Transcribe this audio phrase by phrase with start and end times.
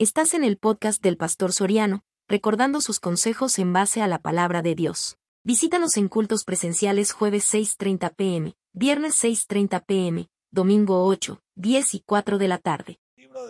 [0.00, 4.62] Estás en el podcast del Pastor Soriano, recordando sus consejos en base a la palabra
[4.62, 5.18] de Dios.
[5.42, 12.38] Visítanos en cultos presenciales jueves 6.30 pm, viernes 6.30 pm, domingo 8, 10 y 4
[12.38, 13.00] de la tarde.
[13.16, 13.40] El libro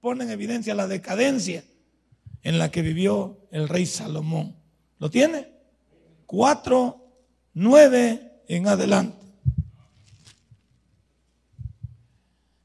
[0.00, 1.62] pone en evidencia la decadencia
[2.42, 4.56] en la que vivió el rey Salomón.
[4.98, 5.52] ¿Lo tiene?
[6.26, 7.00] 4,
[7.54, 9.24] 9 en adelante.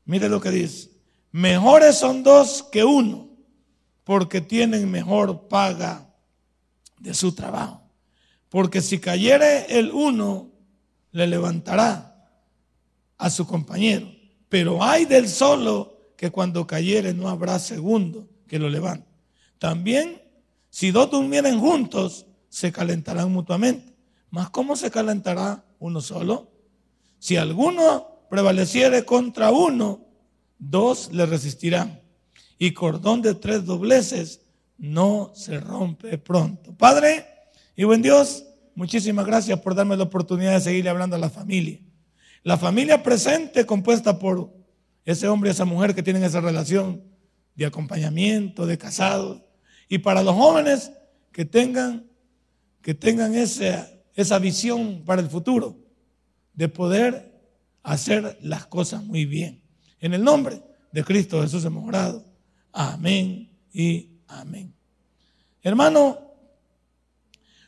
[0.06, 0.97] Mire lo que dice.
[1.38, 3.30] Mejores son dos que uno,
[4.04, 6.12] porque tienen mejor paga
[7.00, 7.84] de su trabajo.
[8.50, 10.50] Porque si cayere el uno,
[11.12, 12.28] le levantará
[13.20, 14.12] a su compañero.
[14.50, 19.08] Pero hay del solo que cuando cayere no habrá segundo que lo levante.
[19.60, 20.20] También,
[20.72, 23.94] si dos durmieren juntos, se calentarán mutuamente.
[24.32, 26.50] Mas ¿cómo se calentará uno solo?
[27.20, 30.07] Si alguno prevaleciere contra uno,
[30.60, 32.02] dos le resistirán.
[32.60, 34.42] Y cordón de tres dobleces
[34.78, 36.76] no se rompe pronto.
[36.76, 37.26] Padre
[37.76, 41.80] y buen Dios, muchísimas gracias por darme la oportunidad de seguirle hablando a la familia.
[42.44, 44.54] La familia presente compuesta por
[45.06, 47.04] ese hombre y esa mujer que tienen esa relación
[47.56, 49.42] de acompañamiento, de casados.
[49.90, 50.92] Y para los jóvenes
[51.32, 52.08] que tengan,
[52.82, 55.78] que tengan esa, esa visión para el futuro
[56.54, 57.32] de poder
[57.84, 59.62] hacer las cosas muy bien.
[60.00, 62.24] En el nombre de Cristo Jesús hemos orado.
[62.72, 64.74] Amén y amén.
[65.64, 66.20] Hermano,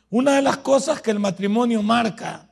[0.08, 2.48] una de las cosas que el matrimonio marca,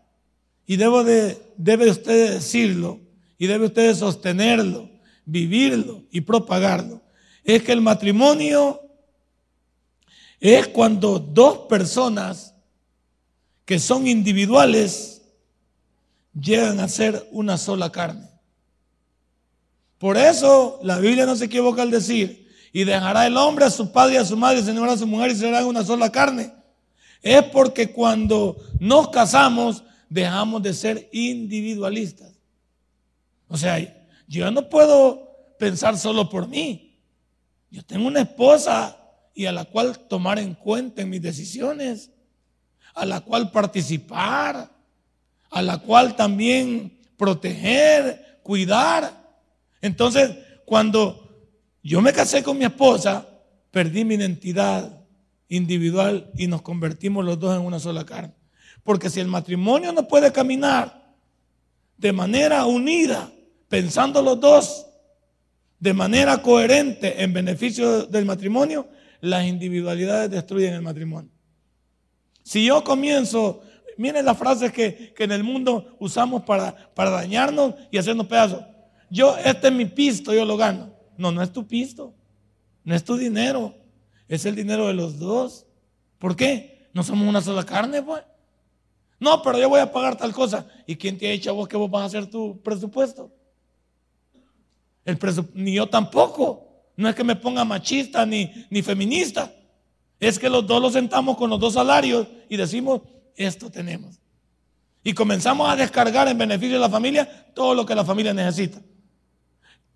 [0.67, 3.01] y debo de, debe usted decirlo,
[3.39, 4.91] y debe usted sostenerlo,
[5.25, 7.01] vivirlo y propagarlo,
[7.45, 8.81] es que el matrimonio
[10.41, 12.55] es cuando dos personas
[13.65, 15.23] que son individuales
[16.33, 18.29] llegan a ser una sola carne.
[19.99, 23.91] Por eso la Biblia no se equivoca al decir, y dejará el hombre a su
[23.91, 26.53] padre y a su madre, se a su mujer y serán una sola carne.
[27.23, 32.33] Es porque cuando nos casamos dejamos de ser individualistas.
[33.49, 33.79] O sea,
[34.27, 36.99] yo no puedo pensar solo por mí.
[37.71, 38.97] Yo tengo una esposa
[39.35, 42.11] y a la cual tomar en cuenta en mis decisiones,
[42.95, 44.71] a la cual participar,
[45.51, 49.18] a la cual también proteger, cuidar.
[49.81, 50.31] Entonces,
[50.65, 51.29] cuando
[51.83, 53.27] yo me casé con mi esposa,
[53.71, 55.05] perdí mi identidad
[55.49, 58.35] individual y nos convertimos los dos en una sola carne.
[58.83, 61.15] Porque si el matrimonio no puede caminar
[61.97, 63.31] de manera unida,
[63.69, 64.87] pensando los dos
[65.79, 68.89] de manera coherente en beneficio del matrimonio,
[69.21, 71.31] las individualidades destruyen el matrimonio.
[72.43, 73.63] Si yo comienzo,
[73.97, 78.65] miren las frases que, en el mundo usamos para, para dañarnos y hacernos pedazos
[79.11, 80.91] yo, este es mi pisto, yo lo gano.
[81.17, 82.15] No, no es tu pisto,
[82.85, 83.75] no es tu dinero,
[84.29, 85.67] es el dinero de los dos.
[86.19, 86.89] ¿Por qué?
[86.93, 88.23] No somos una sola carne, pues.
[89.21, 90.67] No, pero yo voy a pagar tal cosa.
[90.87, 93.33] ¿Y quién te ha dicho a vos que vos vas a hacer tu presupuesto?
[95.05, 95.19] El
[95.55, 96.67] ni yo tampoco.
[96.97, 99.53] No es que me ponga machista ni, ni feminista.
[100.21, 103.03] Es que los dos los sentamos con los dos salarios y decimos,
[103.37, 104.21] esto tenemos.
[105.03, 108.81] Y comenzamos a descargar en beneficio de la familia todo lo que la familia necesita.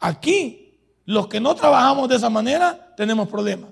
[0.05, 3.71] Aquí, los que no trabajamos de esa manera, tenemos problemas.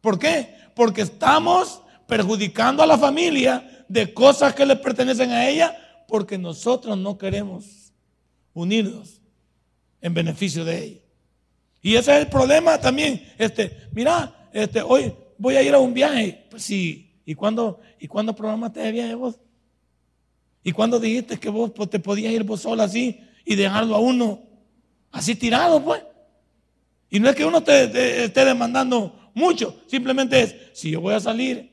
[0.00, 0.52] ¿Por qué?
[0.74, 6.98] Porque estamos perjudicando a la familia de cosas que le pertenecen a ella porque nosotros
[6.98, 7.92] no queremos
[8.52, 9.20] unirnos
[10.00, 11.00] en beneficio de ella.
[11.82, 13.32] Y ese es el problema también.
[13.38, 16.46] Este, mira, este, hoy voy a ir a un viaje.
[16.50, 19.38] Pues sí, ¿y cuándo, ¿y cuándo programaste el viaje vos?
[20.64, 24.49] ¿Y cuándo dijiste que vos te podías ir vos sola así y dejarlo a uno
[25.10, 26.02] Así tirado, pues.
[27.10, 31.20] Y no es que uno te, esté demandando mucho, simplemente es, si yo voy a
[31.20, 31.70] salir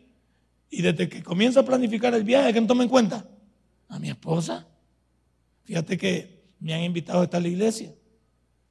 [0.70, 3.25] y desde que comienzo a planificar el viaje, ¿quién toma en cuenta?
[3.88, 4.68] A mi esposa.
[5.64, 7.94] Fíjate que me han invitado a estar a la iglesia.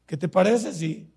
[0.06, 1.12] ¿Qué te parece si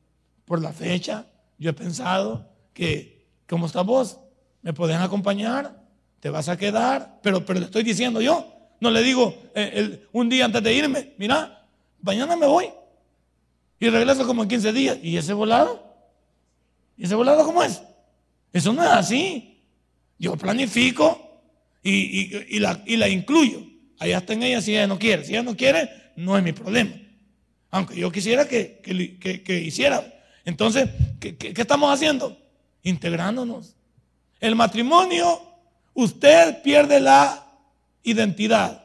[0.46, 1.26] por la fecha
[1.58, 4.20] yo he pensado que, como estás vos,
[4.62, 5.84] me pueden acompañar,
[6.20, 10.30] te vas a quedar, pero, pero le estoy diciendo yo, no le digo eh, un
[10.30, 11.68] día antes de irme, mira,
[12.02, 12.70] mañana me voy,
[13.80, 14.98] y regreso como en 15 días.
[15.02, 15.84] ¿Y ese volado?
[16.98, 17.82] ¿Y ese volado cómo es?
[18.52, 19.62] Eso no es así.
[20.18, 21.42] Yo planifico
[21.82, 23.64] y, la, y la incluyo.
[24.00, 25.24] Allá está en ella si ella no quiere.
[25.24, 26.92] Si ella no quiere, no es mi problema.
[27.72, 30.04] Aunque yo quisiera que, que, hiciera.
[30.44, 30.90] Entonces,
[31.20, 32.38] ¿qué, ¿qué estamos haciendo?
[32.84, 33.76] Integrándonos.
[34.42, 35.42] El matrimonio,
[35.94, 37.46] usted pierde la
[38.04, 38.84] identidad.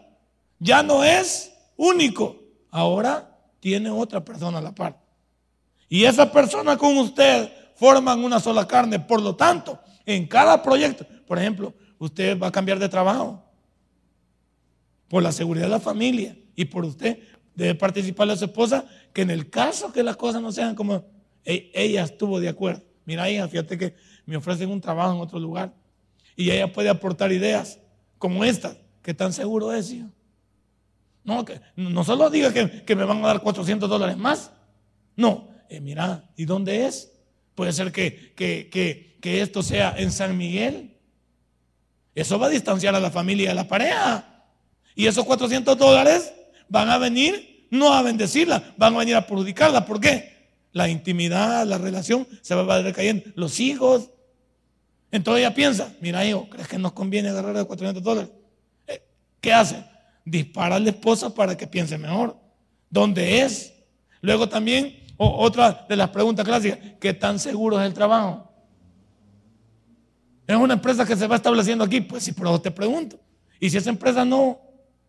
[0.60, 2.40] Ya no es único.
[2.70, 3.33] Ahora
[3.64, 5.00] tiene otra persona a la par.
[5.88, 9.00] Y esa persona con usted forman una sola carne.
[9.00, 13.42] Por lo tanto, en cada proyecto, por ejemplo, usted va a cambiar de trabajo
[15.08, 17.20] por la seguridad de la familia y por usted
[17.54, 18.84] debe participar a su esposa
[19.14, 21.02] que en el caso que las cosas no sean como
[21.42, 22.84] e, ella estuvo de acuerdo.
[23.06, 23.94] Mira, hija, fíjate que
[24.26, 25.72] me ofrecen un trabajo en otro lugar
[26.36, 27.80] y ella puede aportar ideas
[28.18, 30.10] como estas, que tan seguro es, hijo.
[31.24, 34.50] No, que no solo diga que, me van a dar 400 dólares más.
[35.16, 37.12] No, eh, mira, ¿y dónde es?
[37.54, 38.68] Puede ser que, que,
[39.20, 40.98] que esto sea en San Miguel.
[42.14, 44.44] Eso va a distanciar a la familia de la pareja.
[44.94, 46.32] Y esos 400 dólares
[46.68, 49.84] van a venir no a bendecirla, van a venir a perjudicarla.
[49.84, 50.32] ¿Por qué?
[50.72, 53.24] La intimidad, la relación se va a decayendo.
[53.34, 54.10] Los hijos.
[55.10, 58.30] Entonces ella piensa, mira hijo, ¿crees que nos conviene agarrar de 400 dólares?
[58.86, 59.02] Eh,
[59.40, 59.84] ¿Qué hace?
[60.24, 62.36] Dispara a la esposa para que piense mejor.
[62.88, 63.74] ¿Dónde es?
[64.20, 68.50] Luego también, otra de las preguntas clásicas, ¿qué tan seguro es el trabajo?
[70.46, 72.00] ¿Es una empresa que se va estableciendo aquí?
[72.00, 73.18] Pues sí, pero te pregunto.
[73.60, 74.60] Y si esa empresa no,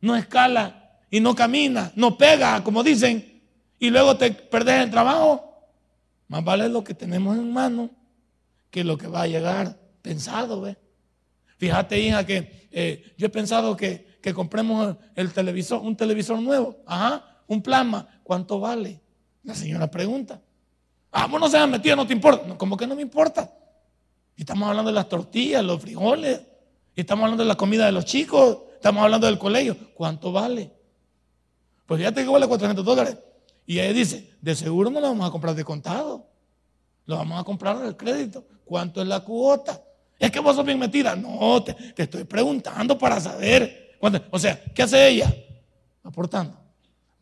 [0.02, 3.42] no escala y no camina, no pega, como dicen,
[3.80, 5.70] y luego te perdes el trabajo,
[6.28, 7.90] más vale lo que tenemos en mano
[8.72, 10.78] que lo que va a llegar pensado, ¿ve?
[11.58, 16.78] Fíjate, hija, que eh, yo he pensado que, que, compremos el televisor, un televisor nuevo,
[16.86, 19.00] ajá, un plasma, ¿cuánto vale?
[19.44, 20.42] La señora pregunta.
[21.12, 22.58] Ah, vos no se han metido, no te importa.
[22.58, 23.54] ¿Cómo que no me importa?
[24.36, 26.42] Y estamos hablando de las tortillas, los frijoles,
[26.96, 29.78] y estamos hablando de la comida de los chicos, estamos hablando del colegio.
[29.94, 30.72] ¿Cuánto vale?
[31.86, 33.18] Pues fíjate que vale 400 dólares.
[33.68, 36.28] Y ella dice, de seguro no lo vamos a comprar de contado.
[37.06, 38.44] Lo vamos a comprar al crédito.
[38.66, 39.82] ¿Cuánto es la cuota?
[40.18, 41.16] Es que vos sos bien metida.
[41.16, 43.85] No, te, estoy preguntando para saber.
[44.32, 45.34] O sea, ¿qué hace ella?
[46.04, 46.58] Aportando.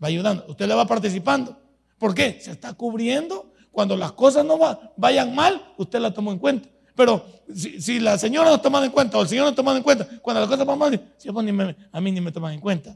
[0.02, 0.46] Va ayudando.
[0.48, 1.58] Usted le va participando.
[1.98, 2.40] ¿Por qué?
[2.42, 3.54] Se está cubriendo.
[3.72, 4.60] Cuando las cosas no
[4.98, 6.70] vayan mal, usted la tomó en cuenta.
[6.96, 10.08] Pero si, la señora no toma en cuenta o el señor no toma en cuenta,
[10.22, 12.96] cuando las cosas van mal, si a mí ni me toman en cuenta.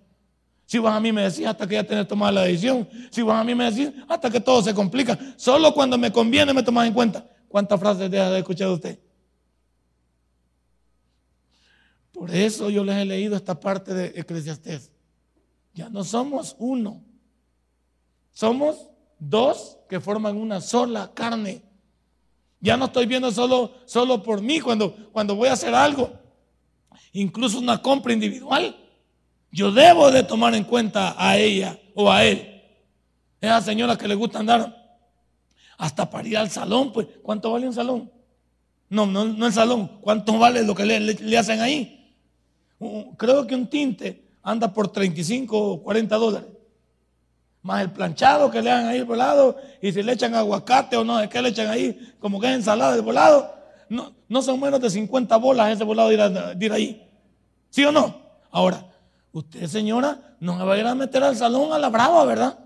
[0.68, 2.88] Si vos a mí me decís hasta que ya tenés tomada la decisión.
[3.10, 5.18] Si vos a mí me decís hasta que todo se complica.
[5.38, 7.26] Solo cuando me conviene me tomas en cuenta.
[7.48, 9.00] ¿Cuántas frases deja de escuchar usted?
[12.18, 14.92] Por eso yo les he leído esta parte de Eclesiastés.
[15.76, 17.04] Ya no somos uno.
[18.32, 18.88] Somos
[19.20, 21.62] dos que forman una sola carne.
[22.60, 26.12] Ya no estoy viendo solo, solo por mí cuando, cuando voy a hacer algo.
[27.14, 28.76] Incluso una compra individual.
[29.52, 32.64] Yo debo de tomar en cuenta a ella o a él.
[33.40, 34.76] Esa señora que le gusta andar
[35.78, 38.12] hasta para ir al salón, pues, ¿cuánto vale un salón?
[38.90, 40.00] No, no, no el salón.
[40.02, 41.97] ¿Cuánto vale lo que le, hacen ahí?
[43.18, 46.50] Creo que un tinte anda por 35 o 40 dólares.
[47.62, 49.58] Más el planchado que le dan ahí el volado.
[49.82, 52.54] Y si le echan aguacate o no, es que le echan ahí como que es
[52.54, 53.54] ensalada de volado.
[53.90, 57.08] No, no son menos de 50 bolas ese volado de ir ahí.
[57.70, 58.22] ¿Sí o no?
[58.52, 58.88] Ahora,
[59.38, 62.58] Usted, señora, no me va a ir a meter al salón a la brava, ¿verdad?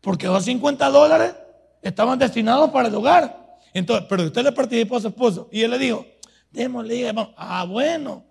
[0.00, 1.34] Porque esos 50 dólares
[1.82, 3.58] estaban destinados para el hogar.
[3.74, 6.06] Entonces, pero usted le participó a su esposo y él le dijo,
[6.50, 8.24] démosle, ah, bueno,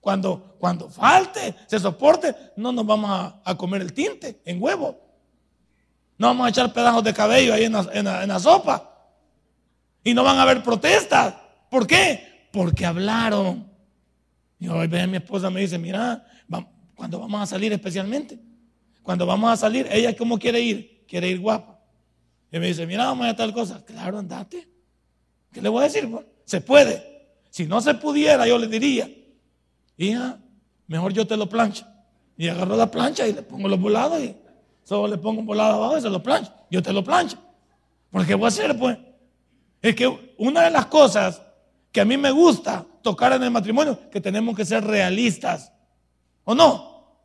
[0.00, 4.98] cuando, cuando falte, se soporte, no nos vamos a, comer el tinte en huevo.
[6.16, 8.88] No vamos a echar pedazos de cabello ahí en la, en la sopa.
[10.02, 11.34] Y no van a haber protestas.
[11.70, 12.48] ¿Por qué?
[12.52, 13.70] Porque hablaron.
[14.58, 16.26] Y hoy mi esposa me dice, mira,
[16.94, 18.38] cuando vamos a salir especialmente,
[19.02, 21.78] cuando vamos a salir, ella cómo quiere ir, quiere ir guapa.
[22.50, 23.84] Y me dice, mira, vamos a tal cosa.
[23.84, 24.68] Claro, andate.
[25.52, 26.10] ¿Qué le voy a decir?
[26.10, 26.24] Pues?
[26.44, 27.36] Se puede.
[27.50, 29.08] Si no se pudiera, yo le diría,
[29.98, 30.38] hija,
[30.86, 31.86] mejor yo te lo plancho.
[32.36, 34.34] Y agarro la plancha y le pongo los volados y
[34.84, 36.52] solo le pongo un volado abajo y se lo plancho.
[36.70, 37.36] Yo te lo plancho.
[38.10, 38.96] Porque ¿qué voy a hacer, pues?
[39.82, 41.42] Es que una de las cosas
[41.92, 45.72] que a mí me gusta tocar en el matrimonio, que tenemos que ser realistas.
[46.44, 47.18] ¿O no?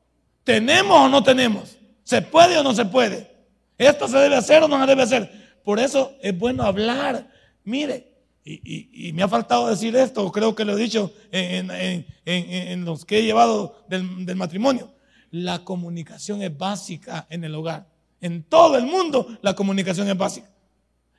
[0.44, 1.78] ¿Tenemos o no tenemos?
[2.04, 3.32] ¿Se puede o no se puede?
[3.78, 5.60] ¿Esto se debe hacer o no se debe hacer?
[5.64, 7.30] Por eso es bueno hablar.
[7.64, 8.13] Mire,
[8.46, 13.24] y, me ha faltado decir esto, creo que lo he dicho en, los que he
[13.24, 14.92] llevado del, del matrimonio.
[15.32, 17.88] La comunicación es básica en el hogar.
[18.22, 20.50] En todo el mundo la comunicación es básica.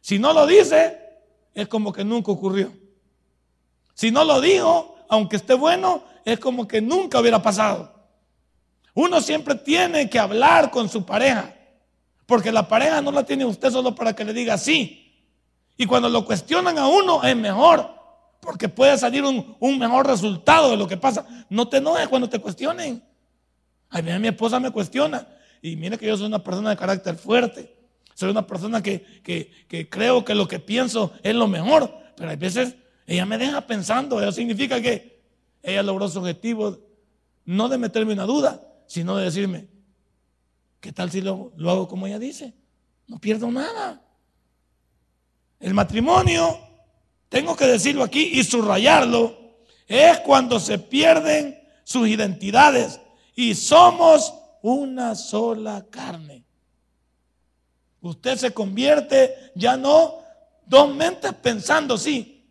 [0.00, 0.98] Si no lo dice,
[1.54, 2.72] es como que nunca ocurrió.
[3.94, 7.94] Si no lo digo, aunque esté bueno, es como que nunca hubiera pasado.
[8.94, 11.54] Uno siempre tiene que hablar con su pareja,
[12.26, 15.03] porque la pareja no la tiene usted solo para que le diga sí.
[15.76, 17.94] Y cuando lo cuestionan a uno es mejor,
[18.40, 21.26] porque puede salir un, mejor resultado de lo que pasa.
[21.48, 23.02] No te enojes cuando te cuestionen.
[23.90, 25.26] A mí mi esposa me cuestiona.
[25.62, 27.74] Y mire que yo soy una persona de carácter fuerte.
[28.14, 32.36] Soy una persona que, que, creo que lo que pienso es lo mejor, pero a
[32.36, 32.76] veces
[33.06, 34.20] ella me deja pensando.
[34.20, 35.24] Eso significa que
[35.62, 36.78] ella logró su objetivo,
[37.44, 39.68] no de meterme una duda, sino de decirme,
[40.80, 42.54] ¿qué tal si lo, lo hago como ella dice?
[43.08, 44.03] No pierdo nada.
[45.60, 46.58] El matrimonio,
[47.28, 49.36] tengo que decirlo aquí y subrayarlo,
[49.86, 53.00] es cuando se pierden sus identidades
[53.34, 54.32] y somos
[54.62, 56.44] una sola carne.
[58.00, 60.20] Usted se convierte ya no
[60.66, 62.46] dos mentes pensando, sí,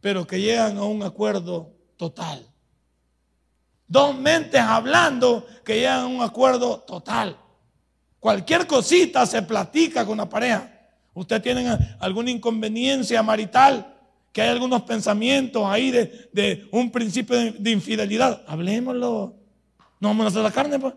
[0.00, 2.46] pero que llegan a un acuerdo total.
[3.86, 7.36] Dos mentes hablando que llegan a un acuerdo total.
[8.18, 10.79] Cualquier cosita se platica con la pareja.
[11.14, 13.96] Usted tiene alguna inconveniencia marital,
[14.32, 18.44] que hay algunos pensamientos ahí de, un principio de, infidelidad.
[18.46, 19.34] Hablemoslo.
[19.98, 20.94] No vamos a hacer la carne, pues.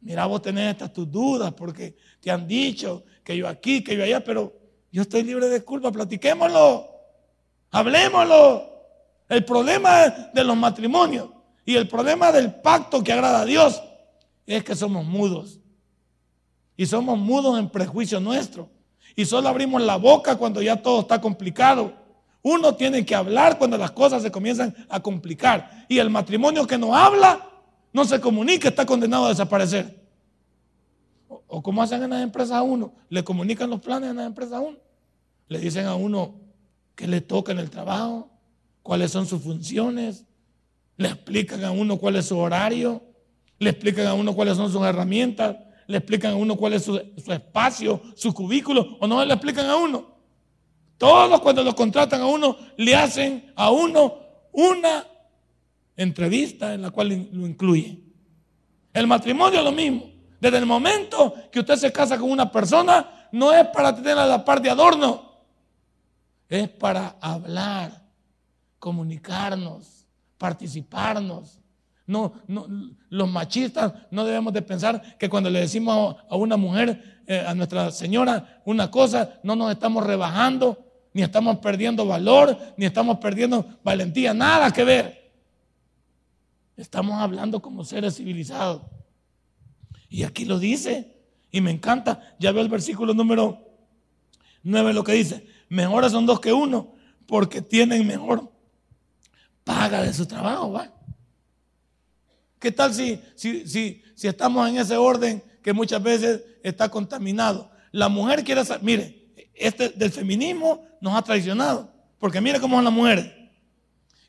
[0.00, 4.04] Mira, vos tenés estas tus dudas porque te han dicho que yo aquí, que yo
[4.04, 4.54] allá, pero
[4.90, 5.92] yo estoy libre de culpa.
[5.92, 6.88] Platiquémoslo.
[7.70, 8.72] Hablemoslo.
[9.28, 11.28] El problema de los matrimonios
[11.64, 13.82] y el problema del pacto que agrada a Dios
[14.46, 15.60] es que somos mudos.
[16.76, 18.70] Y somos mudos en prejuicio nuestro.
[19.16, 21.94] Y solo abrimos la boca cuando ya todo está complicado.
[22.42, 25.86] Uno tiene que hablar cuando las cosas se comienzan a complicar.
[25.88, 27.48] Y el matrimonio que no habla,
[27.92, 30.06] no se comunica, está condenado a desaparecer.
[31.28, 34.52] O, como hacen en las empresas a uno, le comunican los planes en las empresas
[34.52, 34.76] a uno.
[35.48, 36.34] Le dicen a uno
[36.94, 38.28] qué le toca en el trabajo,
[38.82, 40.24] cuáles son sus funciones,
[40.98, 43.02] le explican a uno cuál es su horario,
[43.58, 45.56] le explican a uno cuáles son sus herramientas,
[45.86, 49.76] le explican a uno cuál es su, espacio, su cubículo, o no le explican a
[49.76, 50.16] uno.
[50.98, 54.14] Todos cuando lo contratan a uno, le hacen a uno
[54.52, 55.04] una
[55.96, 58.00] entrevista en la cual lo incluye.
[58.92, 60.10] El matrimonio es lo mismo.
[60.40, 64.26] Desde el momento que usted se casa con una persona, no es para tenerla a
[64.26, 65.26] la par de adorno,
[66.48, 68.02] es para hablar,
[68.78, 70.06] comunicarnos,
[70.38, 71.60] participarnos.
[72.06, 72.66] No, no,
[73.08, 77.54] los machistas no debemos de pensar que cuando le decimos a una mujer, eh, a
[77.54, 80.78] nuestra señora, una cosa, no nos estamos rebajando,
[81.12, 85.32] ni estamos perdiendo valor, ni estamos perdiendo valentía, nada que ver.
[86.76, 88.82] Estamos hablando como seres civilizados.
[90.08, 91.16] Y aquí lo dice,
[91.50, 93.66] y me encanta, ya veo el versículo número
[94.62, 96.94] 9 lo que dice, mejores son dos que uno,
[97.26, 98.52] porque tienen mejor
[99.64, 100.92] paga de su trabajo, ¿va?
[102.66, 107.70] ¿Qué tal si, si, si, estamos en ese orden que muchas veces está contaminado?
[107.92, 112.82] La mujer quiere saber, mire, este del feminismo nos ha traicionado, porque mire cómo son
[112.82, 113.32] las mujeres.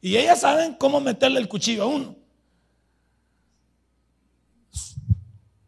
[0.01, 2.15] Y ellas saben cómo meterle el cuchillo a uno.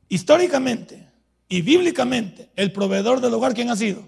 [0.07, 1.07] Históricamente
[1.47, 4.07] y bíblicamente, el proveedor del hogar, ¿quién ha sido?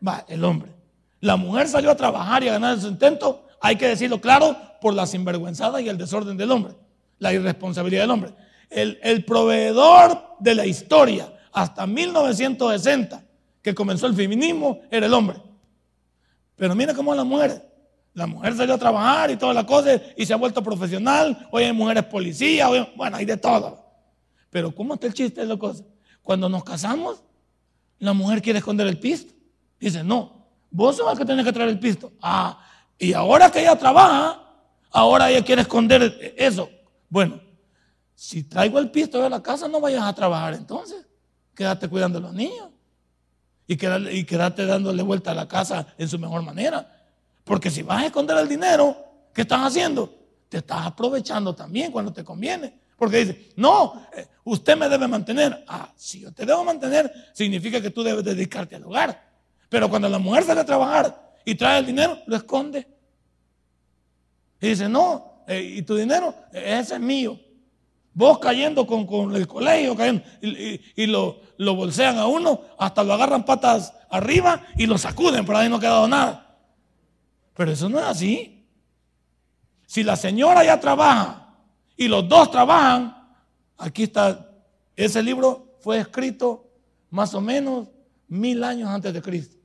[0.00, 0.72] Va, el hombre.
[1.20, 4.94] La mujer salió a trabajar y a ganar su intento, hay que decirlo claro, por
[4.94, 6.74] la sinvergüenzada y el desorden del hombre,
[7.18, 8.34] la irresponsabilidad del hombre.
[8.70, 13.24] El, el proveedor de la historia hasta 1960,
[13.62, 15.40] que comenzó el feminismo, era el hombre.
[16.56, 17.64] Pero mira cómo la mujer.
[18.14, 21.48] La mujer salió a trabajar y todas las cosas y se ha vuelto profesional.
[21.52, 23.84] Hoy hay mujeres policías, bueno, hay de todo.
[24.50, 25.84] Pero ¿cómo está el chiste de la cosa?
[26.22, 27.22] Cuando nos casamos,
[27.98, 29.32] la mujer quiere esconder el pisto.
[29.78, 32.12] Dice, no, vos sos el que tenés que traer el pisto.
[32.20, 32.60] Ah,
[32.98, 34.42] y ahora que ella trabaja,
[34.90, 36.68] ahora ella quiere esconder eso.
[37.08, 37.40] Bueno,
[38.14, 41.06] si traigo el pisto de la casa, no vayas a trabajar entonces.
[41.54, 42.70] Quédate cuidando a los niños.
[43.66, 47.06] Y quédate, y quédate dándole vuelta a la casa en su mejor manera.
[47.44, 48.96] Porque si vas a esconder el dinero,
[49.32, 50.12] ¿qué estás haciendo?
[50.48, 52.78] Te estás aprovechando también cuando te conviene.
[52.96, 55.64] Porque dice, no, eh, usted me debe mantener.
[55.68, 59.28] Ah, si yo te debo mantener, significa que tú debes dedicarte al hogar.
[59.68, 62.88] Pero cuando la mujer sale a trabajar y trae el dinero, lo esconde.
[64.60, 67.38] Y dice, no, eh, y tu dinero, ese es mío.
[68.14, 73.44] Vos cayendo con, el colegio, cayendo, y, lo, lo, bolsean a uno, hasta lo agarran
[73.44, 76.56] patas arriba y lo sacuden, por ahí no ha quedado nada.
[77.54, 78.66] Pero eso no es así.
[79.86, 81.48] Si la señora ya trabaja
[81.98, 83.14] y los dos trabajan.
[83.76, 84.50] Aquí está,
[84.96, 86.70] ese libro fue escrito
[87.10, 87.88] más o menos
[88.28, 89.56] mil años antes de Cristo.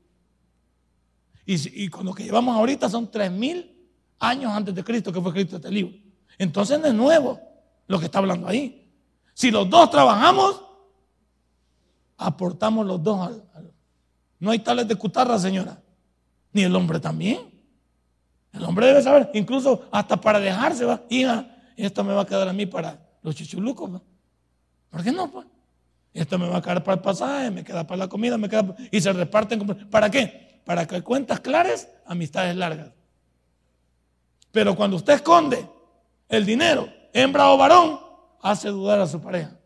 [1.46, 3.73] Y, con lo que llevamos ahorita son tres mil
[4.20, 5.98] años antes de Cristo que fue escrito este libro.
[6.38, 7.40] Entonces es nuevo
[7.88, 8.92] lo que está hablando ahí.
[9.34, 10.62] Si los dos trabajamos,
[12.18, 13.74] aportamos los dos al,
[14.40, 15.82] no hay tales de cutarra, señora.
[16.52, 17.40] Ni el hombre también.
[18.52, 22.50] El hombre debe saber, incluso hasta para dejarse, va, hija, esto me va a quedar
[22.50, 24.02] a mí para los chichulucos.
[24.90, 25.32] ¿Por qué no?
[25.32, 25.48] Pues?
[26.14, 28.76] Esto me va a caer para el pasaje, me queda para la comida, me queda
[28.92, 29.66] y se reparten.
[29.90, 30.62] ¿Para qué?
[30.66, 32.92] Para que cuentas claras, amistades largas.
[34.54, 35.68] Pero cuando usted esconde
[36.30, 38.00] el dinero, hembra o varón,
[38.40, 39.58] hace dudar a su pareja.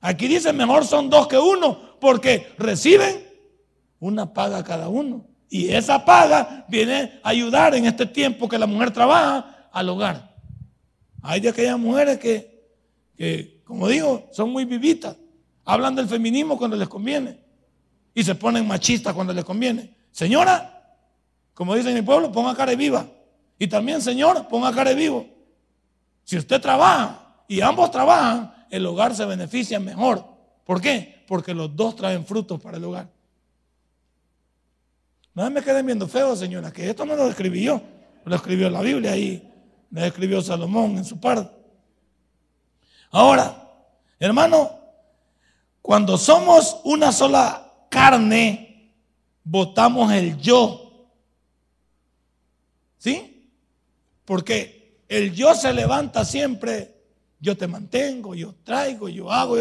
[0.00, 3.28] Aquí dice, mejor son dos que uno, porque reciben
[3.98, 5.26] una paga cada uno.
[5.50, 10.34] Y esa paga viene a ayudar en este tiempo que la mujer trabaja al hogar.
[11.20, 12.70] Hay de aquellas mujeres que,
[13.18, 15.14] que como digo, son muy vivitas.
[15.66, 17.38] Hablan del feminismo cuando les conviene.
[18.14, 19.94] Y se ponen machistas cuando les conviene.
[20.10, 20.96] Señora,
[21.52, 23.06] como dice mi pueblo, ponga cara viva.
[23.60, 25.26] Y también, señor, ponga cara vivo.
[26.24, 30.24] Si usted trabaja y ambos trabajan, el hogar se beneficia mejor.
[30.64, 31.22] ¿Por qué?
[31.28, 33.10] Porque los dos traen frutos para el hogar.
[35.34, 37.82] No me queden viendo feo, señora, que esto no lo escribí yo.
[38.24, 39.46] Lo escribió la Biblia y
[39.90, 41.54] lo escribió Salomón en su parte.
[43.10, 43.68] Ahora,
[44.18, 44.70] hermano,
[45.82, 48.94] cuando somos una sola carne,
[49.44, 51.10] votamos el yo.
[52.96, 53.29] ¿Sí?
[54.30, 56.94] Porque el yo se levanta siempre,
[57.40, 59.56] yo te mantengo, yo traigo, yo hago.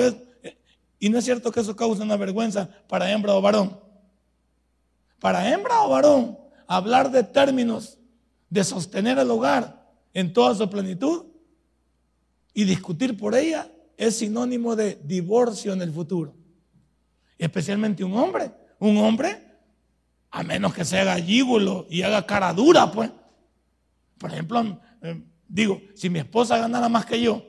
[1.00, 3.80] y no es cierto que eso causa una vergüenza para hembra o varón.
[5.20, 7.98] Para hembra o varón, hablar de términos
[8.48, 11.26] de sostener el hogar en toda su plenitud
[12.54, 16.36] y discutir por ella es sinónimo de divorcio en el futuro.
[17.40, 18.52] Especialmente un hombre.
[18.78, 19.48] Un hombre,
[20.30, 23.10] a menos que sea gallígulo y haga cara dura, pues.
[24.20, 27.44] Por ejemplo, eh, digo, si mi esposa ganara más que yo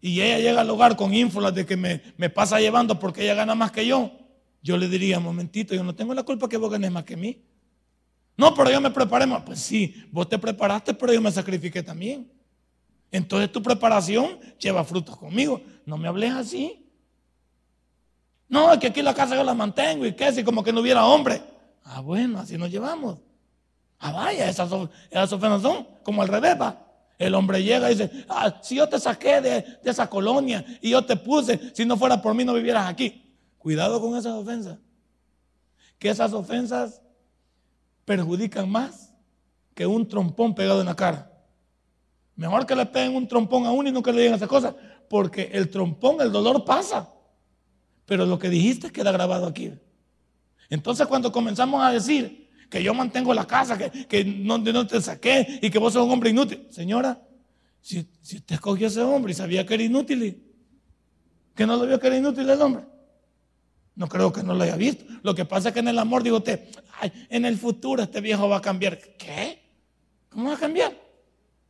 [0.00, 3.54] y ella llega al hogar con ínfolas de que me, pasa llevando porque ella gana
[3.54, 4.10] más que yo,
[4.60, 7.40] yo le diría, momentito, yo no tengo la culpa que vos ganes más que mí.
[8.36, 9.42] No, pero yo me preparé más.
[9.42, 12.30] Pues sí, vos te preparaste, pero yo me sacrifiqué también.
[13.12, 15.62] Entonces tu preparación lleva frutos conmigo.
[15.84, 16.84] No me hables así.
[18.48, 20.80] No, es que aquí la casa yo la mantengo y qué, si como que no
[20.80, 21.42] hubiera hombre.
[21.84, 23.18] Ah, bueno, así nos llevamos.
[24.04, 26.76] Ah, vaya, esas, ofensas son como al revés, va.
[27.16, 30.90] El hombre llega y dice, ah, si yo te saqué de, de esa colonia y
[30.90, 33.32] yo te puse, si no fuera por mí no vivieras aquí.
[33.58, 34.78] Cuidado con esas ofensas.
[36.00, 37.00] Que esas ofensas
[38.04, 39.14] perjudican más
[39.72, 41.30] que un trompón pegado en la cara.
[42.34, 44.74] Mejor que le peguen un trompón a uno y no que le digan esas cosas,
[45.08, 47.08] porque el trompón, el dolor pasa.
[48.04, 49.72] Pero lo que dijiste queda grabado aquí.
[50.70, 52.41] Entonces cuando comenzamos a decir
[52.72, 56.10] que yo mantengo la casa, que, no, no, te saqué y que vos sos un
[56.10, 56.66] hombre inútil.
[56.70, 57.20] Señora,
[57.82, 60.42] si, si usted escogió ese hombre y sabía que era inútil,
[61.54, 62.84] que no lo vio que era inútil el hombre.
[63.94, 65.04] No creo que no lo haya visto.
[65.22, 66.66] Lo que pasa es que en el amor, digo usted,
[67.28, 68.98] en el futuro este viejo va a cambiar.
[68.98, 69.62] ¿Qué?
[70.30, 70.96] ¿Cómo va a cambiar?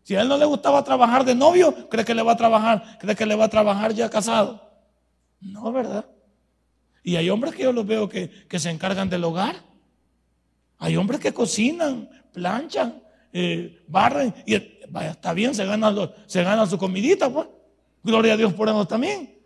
[0.04, 2.98] Si a él no le gustaba trabajar de novio, ¿cree que le va a trabajar?
[3.00, 4.70] ¿Cree que le va a trabajar ya casado?
[5.40, 6.06] No, ¿verdad?
[7.02, 9.56] Y hay hombres que yo los veo que, se encargan del hogar.
[10.82, 13.00] Hay hombres que cocinan, planchan,
[13.32, 14.34] eh, barren.
[14.44, 17.46] Y está bien, se ganan, se ganan su comidita, pues.
[18.02, 19.38] Gloria a Dios por eso también.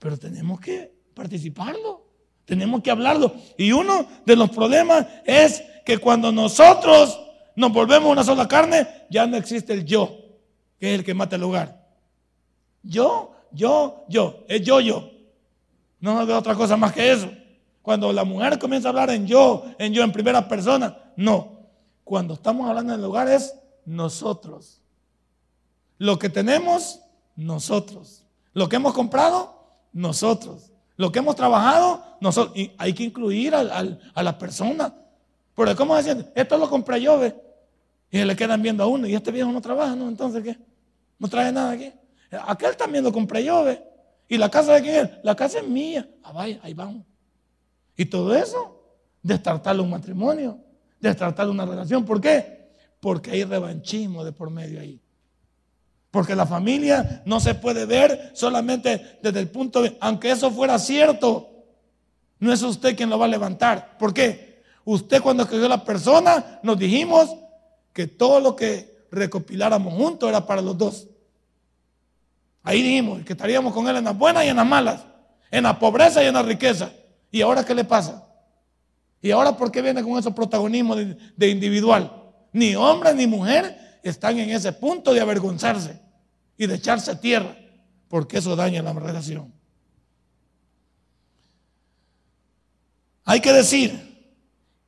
[0.00, 2.04] Pero tenemos que participarlo.
[2.44, 3.36] Tenemos que hablarlo.
[3.56, 7.20] Y uno de los problemas es que cuando nosotros
[7.54, 10.18] nos volvemos una sola carne, ya no existe el yo,
[10.80, 11.86] que es el que mata el lugar.
[12.82, 15.08] Yo, yo, yo, es yo, yo.
[16.00, 17.30] No veo otra cosa más que eso.
[17.88, 21.70] Cuando la mujer comienza a hablar en yo, en yo, en primera persona, no.
[22.04, 23.54] Cuando estamos hablando en el lugar es
[23.86, 24.82] nosotros.
[25.96, 27.00] Lo que tenemos,
[27.34, 28.26] nosotros.
[28.52, 29.54] Lo que hemos comprado,
[29.94, 30.70] nosotros.
[30.98, 33.62] Lo que hemos trabajado, nosotros, y hay que incluir a
[34.22, 34.94] la persona.
[35.54, 36.30] Porque, ¿cómo decir?
[36.34, 37.34] Esto lo compré yo, ¿ve?
[38.10, 40.08] Y le quedan viendo a uno, y este viejo no trabaja, ¿no?
[40.08, 40.58] Entonces, ¿qué?
[41.18, 41.90] No trae nada aquí.
[42.32, 43.82] Aquel también lo compré yo, ¿ve?
[44.28, 45.10] ¿Y la casa de quién es?
[45.22, 46.06] La casa es mía.
[46.22, 47.06] Ah, vaya, ahí vamos.
[47.98, 48.80] Y todo eso,
[49.20, 50.56] destartarle un matrimonio,
[51.00, 52.04] destartarle una relación.
[52.04, 52.70] ¿Por qué?
[53.00, 55.00] Porque hay revanchismo de por medio ahí.
[56.12, 60.78] Porque la familia no se puede ver solamente desde el punto de, aunque eso fuera
[60.78, 61.50] cierto,
[62.38, 63.98] no es usted quien lo va a levantar.
[63.98, 64.62] ¿Por qué?
[64.84, 67.34] Usted cuando escogió la persona nos dijimos
[67.92, 71.08] que todo lo que recopiláramos juntos era para los dos.
[72.62, 75.00] Ahí dijimos que estaríamos con él en las buenas y en las malas,
[75.50, 76.92] en la pobreza y en la riqueza.
[77.30, 78.26] ¿Y ahora qué le pasa?
[79.20, 80.98] ¿Y ahora por qué viene con esos protagonismos
[81.36, 82.12] de, individual?
[82.52, 86.00] Ni hombre ni mujer están en ese punto de avergonzarse
[86.56, 87.56] y de echarse a tierra,
[88.08, 89.52] porque eso daña la relación.
[93.24, 94.08] Hay que decir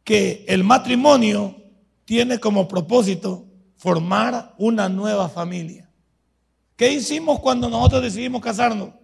[0.04, 1.56] que el matrimonio
[2.04, 5.90] tiene como propósito formar una nueva familia.
[6.76, 8.99] ¿Qué hicimos cuando nosotros decidimos casarnos?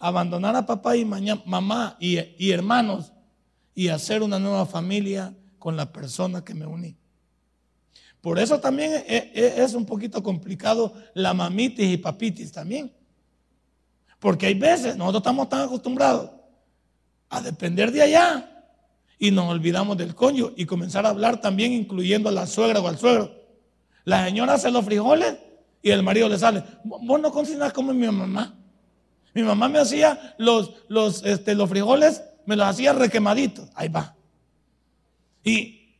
[0.00, 3.12] Abandonar a papá y mamá y, y hermanos
[3.74, 6.96] y hacer una nueva familia con la persona que me uní.
[8.20, 12.92] Por eso también e, e, es un poquito complicado la mamitis y papitis también.
[14.18, 16.30] Porque hay veces nosotros estamos tan acostumbrados
[17.28, 18.66] a depender de allá
[19.18, 22.88] y nos olvidamos del coño y comenzar a hablar también incluyendo a la suegra o
[22.88, 23.34] al suegro.
[24.04, 25.36] La señora hace los frijoles
[25.82, 26.62] y el marido le sale.
[26.84, 28.59] Vos no cocinas como mi mamá.
[29.34, 33.68] Mi mamá me hacía los, los, este, los frijoles, me los hacía requemaditos.
[33.74, 34.14] Ahí va.
[35.44, 35.96] Y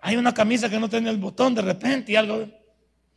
[0.00, 2.48] hay una camisa que no tiene el botón de repente y algo.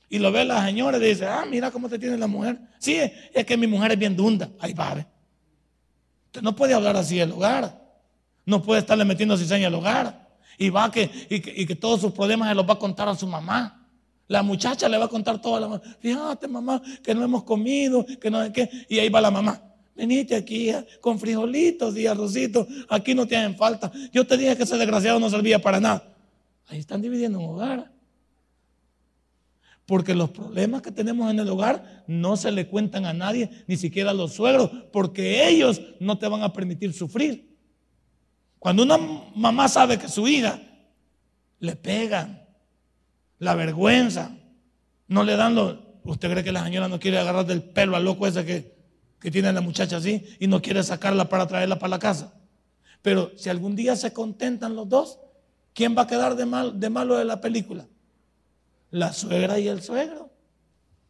[0.09, 2.59] Y lo ve la señora y dice, ah, mira cómo te tiene la mujer.
[2.77, 2.99] Sí,
[3.33, 4.49] es que mi mujer es bien dunda.
[4.59, 5.05] Ahí va.
[6.27, 7.83] Usted no puede hablar así del hogar.
[8.45, 10.29] No puede estarle metiendo cizaña al hogar.
[10.57, 13.09] Y va que, y que, y que todos sus problemas se los va a contar
[13.09, 13.84] a su mamá.
[14.27, 15.81] La muchacha le va a contar todo a la mamá.
[15.99, 18.69] Fíjate, mamá, que no hemos comido, que no sé qué.
[18.89, 19.61] Y ahí va la mamá.
[19.95, 22.67] Venite aquí con frijolitos y arrocitos.
[22.89, 23.91] Aquí no te hacen falta.
[24.11, 26.15] Yo te dije que ese desgraciado no servía para nada.
[26.67, 27.91] Ahí están dividiendo un hogar.
[29.85, 33.77] Porque los problemas que tenemos en el hogar no se le cuentan a nadie, ni
[33.77, 37.55] siquiera a los suegros, porque ellos no te van a permitir sufrir.
[38.57, 40.59] Cuando una mamá sabe que su hija
[41.59, 42.44] le pegan,
[43.39, 44.31] la vergüenza.
[45.07, 45.57] No le dan.
[46.03, 48.75] ¿Usted cree que la señora no quiere agarrar del pelo al loco ese que,
[49.19, 52.33] que tiene la muchacha así y no quiere sacarla para traerla para la casa?
[53.01, 55.19] Pero si algún día se contentan los dos,
[55.73, 57.87] ¿quién va a quedar de, mal, de malo de la película?
[58.89, 60.31] La suegra y el suegro.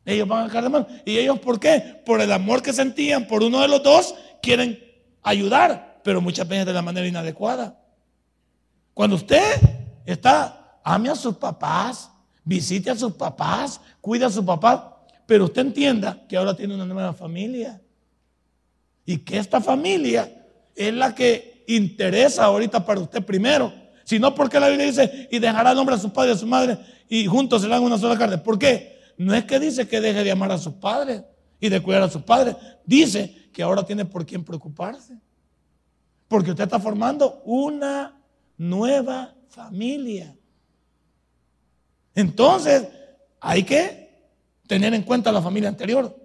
[0.03, 0.87] Ellos van a quedar de malo.
[1.05, 2.01] ¿Y ellos por qué?
[2.05, 4.79] Por el amor que sentían por uno de los dos, quieren
[5.23, 7.81] ayudar, pero muchas veces de la manera inadecuada.
[8.93, 9.55] Cuando usted
[10.05, 12.11] está, ame a sus papás,
[12.45, 14.79] visite a sus papás, cuida a sus papás,
[15.25, 17.81] pero usted entienda que ahora tiene una nueva familia
[19.05, 23.73] y que esta familia es la que interesa ahorita para usted primero.
[24.03, 26.37] Si no, porque la Biblia dice, y dejará el hombre a su padre y a
[26.37, 26.77] su madre
[27.09, 28.37] y juntos serán una sola carne.
[28.37, 28.99] ¿Por qué?
[29.17, 31.23] No es que dice que deje de amar a sus padres
[31.59, 32.55] y de cuidar a sus padres.
[32.85, 35.17] Dice que ahora tiene por quién preocuparse.
[36.27, 38.19] Porque usted está formando una
[38.57, 40.35] nueva familia.
[42.15, 42.87] Entonces,
[43.41, 44.05] hay que
[44.67, 46.15] tener en cuenta la familia anterior,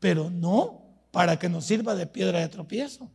[0.00, 3.10] pero no para que nos sirva de piedra de tropiezo.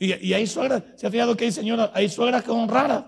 [0.00, 3.04] y, hay suegras, se ha fijado que hay señoras, hay suegras que son raras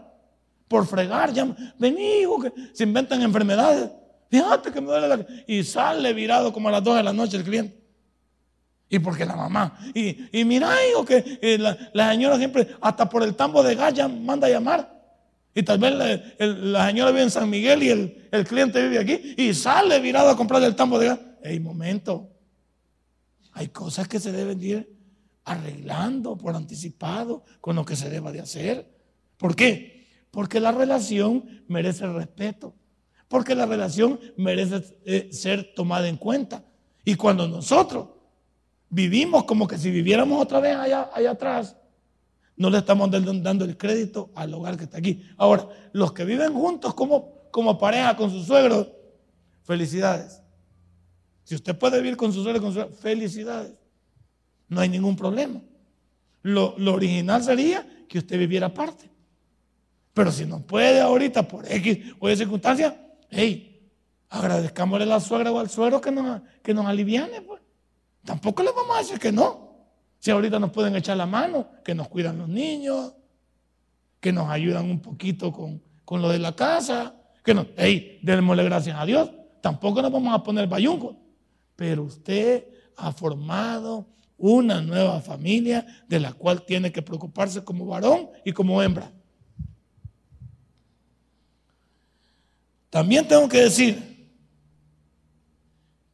[0.68, 3.90] por fregar, llaman, vení, hijo, que se inventan enfermedades.
[4.28, 5.26] Fíjate que me duele la...
[5.46, 7.80] Y sale virado como a las 2 de la noche el cliente.
[8.88, 9.78] Y porque la mamá.
[9.94, 13.74] Y, y mira, hijo, que eh, la, la, señora siempre, hasta por el tambo de
[13.74, 14.95] gas, manda a llamar.
[15.56, 19.54] Y tal vez la, señora vive en San Miguel y el, cliente vive aquí y
[19.54, 21.18] sale virado a comprar el tambo de gas.
[21.42, 22.28] Ey, momento.
[23.52, 24.94] Hay cosas que se deben ir
[25.44, 28.86] arreglando por anticipado con lo que se deba de hacer.
[29.38, 30.06] ¿Por qué?
[30.30, 32.74] Porque la relación merece respeto.
[33.26, 36.66] Porque la relación merece eh, ser tomada en cuenta.
[37.02, 38.08] Y cuando nosotros
[38.90, 41.76] vivimos como que si viviéramos otra vez allá, allá atrás,
[42.56, 45.22] no le estamos dando el crédito al hogar que está aquí.
[45.36, 48.88] Ahora, los que viven juntos como, como pareja con sus suegros,
[49.62, 50.42] felicidades.
[51.44, 53.74] Si usted puede vivir con su suegro, con su felicidades.
[54.68, 55.60] No hay ningún problema.
[56.42, 59.10] Lo, original sería que usted viviera aparte.
[60.14, 63.90] Pero si no puede ahorita por X o Y circunstancia, hey,
[64.30, 67.42] agradezcámosle a la suegra o al suegro que nos, que nos aliviane.
[67.42, 67.60] Pues.
[68.24, 69.65] Tampoco le vamos a decir que no.
[70.26, 73.14] Si ahorita nos pueden echar la mano, que nos cuidan los niños,
[74.18, 78.64] que nos ayudan un poquito con, con lo de la casa, que nos, hey, démosle
[78.64, 79.30] gracias a Dios.
[79.60, 81.16] Tampoco nos vamos a poner bayunco.
[81.76, 88.28] Pero usted ha formado una nueva familia de la cual tiene que preocuparse como varón
[88.44, 89.12] y como hembra.
[92.90, 94.28] También tengo que decir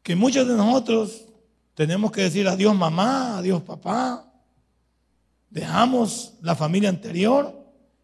[0.02, 1.31] que muchos de nosotros
[1.74, 4.30] tenemos que decir adiós mamá, adiós papá.
[5.50, 7.58] Dejamos la familia anterior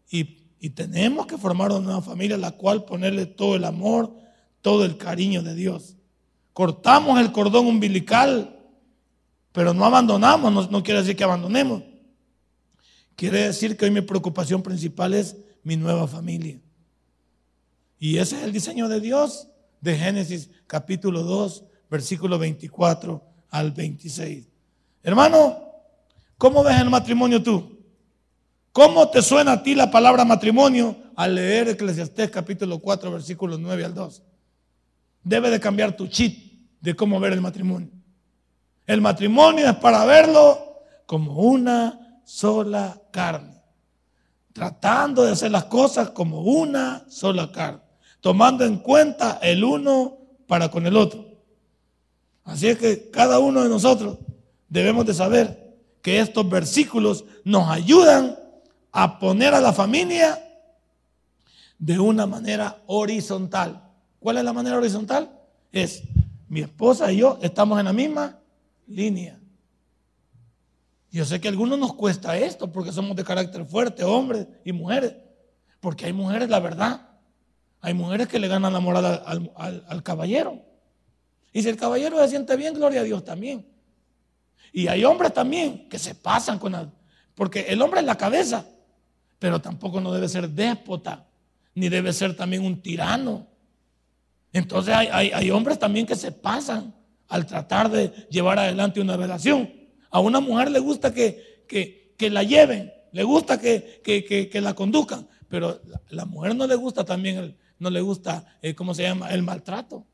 [0.09, 0.37] y,
[0.75, 4.13] tenemos que formar una nueva familia a la cual ponerle todo el amor,
[4.61, 5.95] todo el cariño de Dios.
[6.51, 8.59] Cortamos el cordón umbilical,
[9.53, 11.83] pero no abandonamos, no, no quiere decir que abandonemos.
[13.15, 16.59] Quiere decir que hoy mi preocupación principal es mi nueva familia.
[17.97, 19.47] Y ese es el diseño de Dios
[19.79, 24.47] de Génesis capítulo 2, versículo 24 al 26.
[25.03, 25.57] Hermano,
[26.37, 27.79] ¿cómo ves el matrimonio tú?
[28.71, 33.85] ¿Cómo te suena a ti la palabra matrimonio al leer Eclesiastés capítulo 4, versículos 9
[33.85, 34.23] al 2?
[35.23, 37.89] Debe de cambiar tu chip de cómo ver el matrimonio.
[38.85, 43.61] El matrimonio es para verlo como una sola carne.
[44.53, 47.81] Tratando de hacer las cosas como una sola carne.
[48.21, 51.28] Tomando en cuenta el uno para con el otro.
[52.49, 54.17] Así es que cada uno de nosotros
[54.67, 58.39] debemos de saber que estos versículos nos ayudan
[58.91, 60.43] a poner a la familia
[61.77, 63.83] de una manera horizontal.
[64.19, 65.31] ¿Cuál es la manera horizontal?
[65.71, 66.01] Es
[66.47, 68.39] mi esposa y yo estamos en la misma
[68.87, 69.39] línea.
[71.11, 74.71] Yo sé que a algunos nos cuesta esto porque somos de carácter fuerte, hombres y
[74.71, 75.13] mujeres.
[75.79, 77.09] Porque hay mujeres, la verdad,
[77.79, 80.67] hay mujeres que le ganan la moral al, al caballero.
[81.53, 83.65] Y si el caballero se siente bien, gloria a Dios también.
[84.71, 86.93] Y hay hombres también que se pasan con...
[87.33, 88.65] Porque el hombre es la cabeza,
[89.39, 91.27] pero tampoco no debe ser déspota,
[91.73, 93.47] ni debe ser también un tirano.
[94.51, 96.93] Entonces hay, hombres también que se pasan
[97.27, 99.71] al tratar de llevar adelante una relación.
[100.09, 105.27] A una mujer le gusta que, que, la lleven, le gusta que, que, la conduzcan,
[105.47, 109.29] pero la, la, mujer no le gusta también, no le gusta, eh, ¿cómo se llama?
[109.29, 110.05] El maltrato.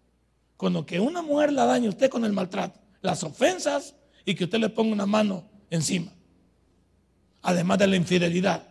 [0.58, 4.46] Con lo que una mujer la daña usted con el maltrato, las ofensas y que
[4.46, 6.12] usted le ponga una mano encima.
[7.41, 8.63] Además de la infidelidad.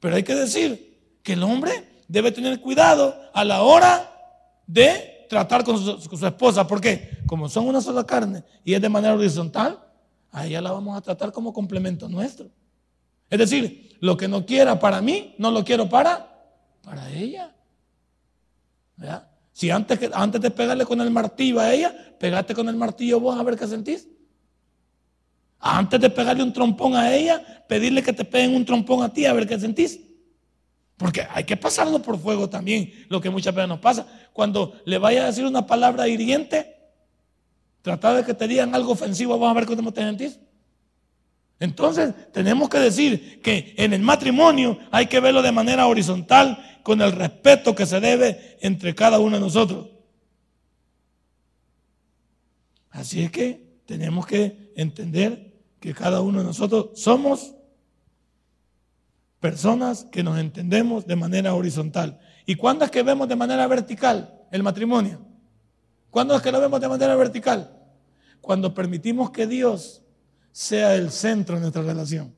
[0.00, 4.12] Pero hay que decir que el hombre debe tener cuidado a la hora
[4.66, 6.66] de tratar con su, esposa.
[6.66, 9.78] Porque como son una sola carne y es de manera horizontal,
[10.30, 12.50] a ella la vamos a tratar como complemento nuestro.
[13.30, 16.28] Es decir, lo que no quiera para mí, no lo quiero para,
[16.82, 17.54] para ella.
[18.96, 19.28] ¿Verdad?
[19.58, 23.36] Si antes, antes de pegarle con el martillo a ella, pegate con el martillo vos
[23.36, 24.06] a ver qué sentís.
[25.58, 29.26] Antes de pegarle un trompón a ella, pedirle que te peguen un trompón a ti
[29.26, 29.98] a ver qué sentís.
[30.96, 34.06] Porque hay que pasarlo por fuego también, lo que muchas veces nos pasa.
[34.32, 36.76] Cuando le vaya a decir una palabra hiriente,
[37.82, 40.38] tratar de que te digan algo ofensivo, vamos a ver cómo te sentís.
[41.60, 47.02] Entonces, tenemos que decir que en el matrimonio hay que verlo de manera horizontal con
[47.02, 49.88] el respeto que se debe entre cada uno de nosotros.
[52.90, 57.54] Así es que tenemos que entender que cada uno de nosotros somos
[59.40, 62.20] personas que nos entendemos de manera horizontal.
[62.46, 65.24] ¿Y cuándo es que vemos de manera vertical el matrimonio?
[66.10, 67.76] ¿Cuándo es que lo vemos de manera vertical?
[68.40, 70.02] Cuando permitimos que Dios
[70.58, 72.34] sea el centro de nuestra relación.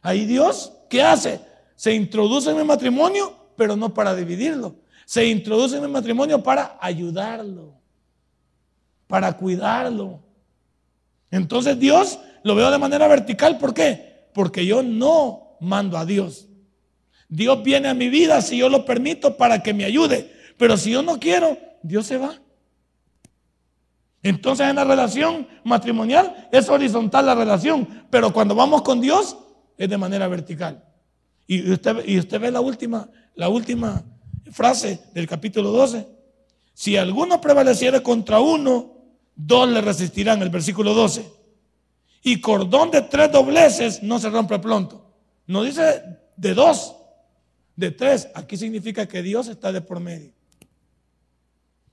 [0.00, 1.40] Ahí Dios, ¿qué hace?
[1.74, 4.76] Se introduce en el matrimonio pero no para dividirlo.
[5.04, 7.74] Se introduce en el matrimonio para ayudarlo,
[9.06, 10.20] para cuidarlo.
[11.30, 13.58] Entonces Dios lo veo de manera vertical.
[13.58, 14.28] ¿Por qué?
[14.34, 16.48] Porque yo no mando a Dios.
[17.28, 20.32] Dios viene a mi vida si yo lo permito para que me ayude.
[20.56, 22.41] Pero si yo no quiero, Dios se va.
[24.22, 29.36] Entonces en la relación matrimonial es horizontal la relación, pero cuando vamos con Dios
[29.76, 30.84] es de manera vertical.
[31.46, 34.04] Y usted, ve la última, la última
[34.52, 36.06] frase del capítulo 12.
[36.72, 38.92] Si alguno prevaleciere contra uno,
[39.34, 41.30] dos le resistirán, el versículo 12.
[42.22, 45.10] Y cordón de tres dobleces no se rompe pronto.
[45.46, 46.02] No dice
[46.36, 46.94] de dos,
[47.74, 48.28] de tres.
[48.34, 50.32] Aquí significa que Dios está de por medio.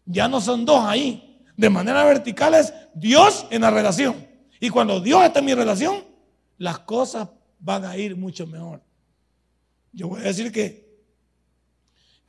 [0.06, 1.29] Ya no son dos ahí.
[1.60, 4.16] De manera vertical es Dios en la relación.
[4.62, 6.06] Y cuando Dios está en mi relación,
[6.58, 7.28] las cosas
[7.60, 8.82] van a ir mucho mejor.
[9.92, 10.90] Yo voy a decir que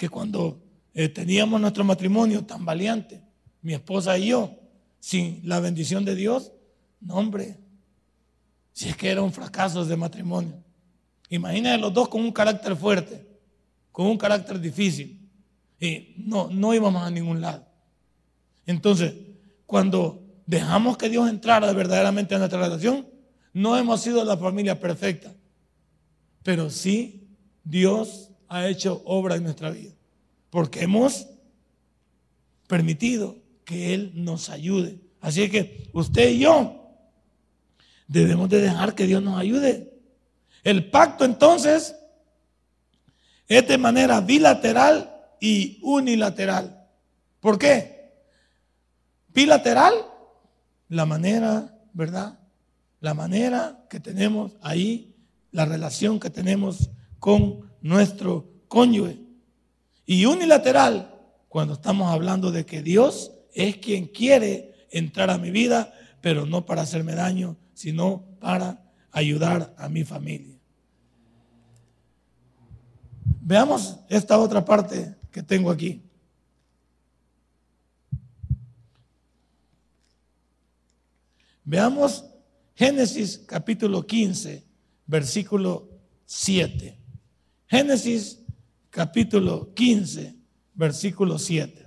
[0.01, 0.63] que cuando
[0.95, 3.23] eh, teníamos nuestro matrimonio tan valiente,
[3.61, 4.57] mi esposa y yo,
[4.99, 6.53] sin la bendición de Dios,
[7.03, 7.59] no hombre,
[8.73, 10.55] si es que era un fracaso de matrimonio.
[11.29, 13.27] Imagínense los dos con un carácter fuerte,
[13.93, 15.31] con un carácter difícil,
[15.79, 17.70] y no, no íbamos a ningún lado.
[18.71, 19.15] Entonces,
[19.67, 23.05] cuando dejamos que Dios entrara verdaderamente en nuestra relación,
[23.53, 25.35] no hemos sido la familia perfecta,
[26.45, 27.27] pero sí
[27.65, 29.91] Dios ha hecho obra en nuestra vida.
[30.51, 31.27] Porque hemos
[32.69, 35.01] permitido que Él nos ayude.
[35.21, 36.93] Así que usted y yo
[38.07, 39.93] debemos de dejar que Dios nos ayude.
[40.63, 41.97] El pacto entonces
[43.49, 46.87] es de manera bilateral y unilateral.
[47.41, 48.00] ¿Por qué?
[49.33, 49.95] Bilateral,
[50.89, 52.39] la manera, ¿verdad?
[53.01, 55.15] La manera que tenemos ahí,
[55.53, 59.19] la relación que tenemos con nuestro cónyuge.
[60.05, 61.15] Y unilateral,
[61.49, 66.67] cuando estamos hablando de que Dios es quien quiere entrar a mi vida, pero no
[66.67, 70.59] para hacerme daño, sino para ayudar a mi familia.
[73.41, 76.03] Veamos esta otra parte que tengo aquí.
[81.71, 82.25] Veamos
[82.75, 84.67] Génesis capítulo 15,
[85.07, 85.89] versículo
[86.27, 86.99] 7.
[87.69, 88.43] Génesis
[88.91, 90.35] capítulo 15,
[90.75, 91.87] versículo 7.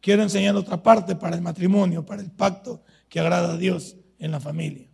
[0.00, 4.30] Quiero enseñar otra parte para el matrimonio, para el pacto que agrada a Dios en
[4.30, 4.88] la familia.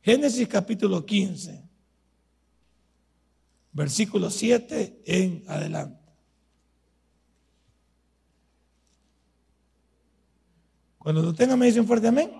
[0.00, 1.68] Génesis capítulo 15,
[3.72, 6.03] versículo 7 en adelante.
[11.04, 12.32] Cuando lo tengan me dicen fuerte amén.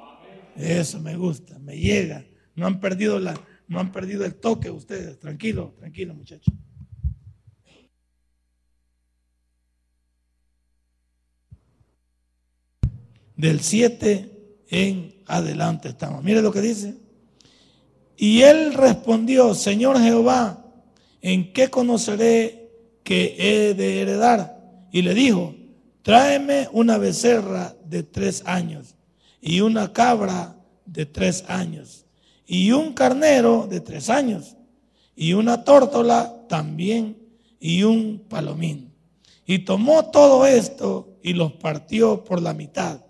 [0.56, 2.24] Eso me gusta, me llega.
[2.54, 5.18] No han perdido la, no han perdido el toque ustedes.
[5.18, 6.54] Tranquilo, tranquilo, muchachos.
[13.36, 16.24] Del 7 en adelante estamos.
[16.24, 16.94] Mire lo que dice.
[18.16, 20.72] Y él respondió, Señor Jehová,
[21.20, 22.70] ¿en qué conoceré
[23.02, 24.88] que he de heredar?
[24.90, 25.54] Y le dijo,
[26.04, 28.94] tráeme una becerra de tres años
[29.40, 32.04] y una cabra de tres años
[32.46, 34.54] y un carnero de tres años
[35.16, 37.16] y una tórtola también
[37.58, 38.92] y un palomín.
[39.46, 43.00] Y tomó todo esto y los partió por la mitad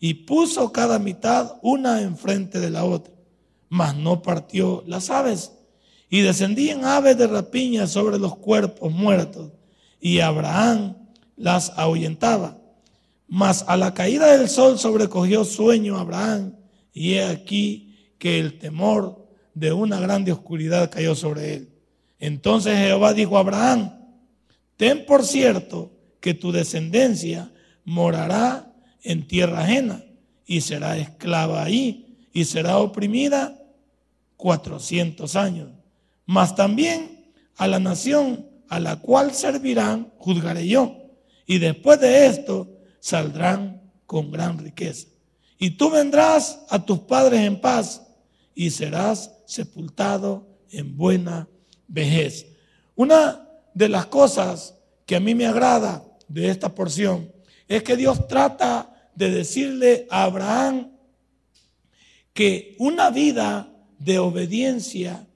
[0.00, 3.12] y puso cada mitad una enfrente de la otra,
[3.68, 5.52] mas no partió las aves.
[6.08, 9.50] Y descendían aves de rapiña sobre los cuerpos muertos
[10.00, 10.94] y Abraham
[11.38, 12.58] las ahuyentaba.
[13.28, 16.54] Mas a la caída del sol sobrecogió sueño Abraham,
[16.92, 21.68] y he aquí que el temor de una grande oscuridad cayó sobre él.
[22.18, 23.92] Entonces Jehová dijo a Abraham,
[24.76, 27.52] ten por cierto que tu descendencia
[27.84, 28.72] morará
[29.02, 30.02] en tierra ajena
[30.46, 33.62] y será esclava ahí y será oprimida
[34.36, 35.70] cuatrocientos años.
[36.26, 41.07] Mas también a la nación a la cual servirán juzgaré yo
[41.48, 42.68] y después de esto
[43.00, 45.08] saldrán con gran riqueza.
[45.58, 48.02] Y tú vendrás a tus padres en paz
[48.54, 51.48] y serás sepultado en buena
[51.88, 52.46] vejez.
[52.94, 54.74] Una de las cosas
[55.06, 57.32] que a mí me agrada de esta porción
[57.66, 60.92] es que Dios trata de decirle a Abraham
[62.34, 65.26] que una vida de obediencia,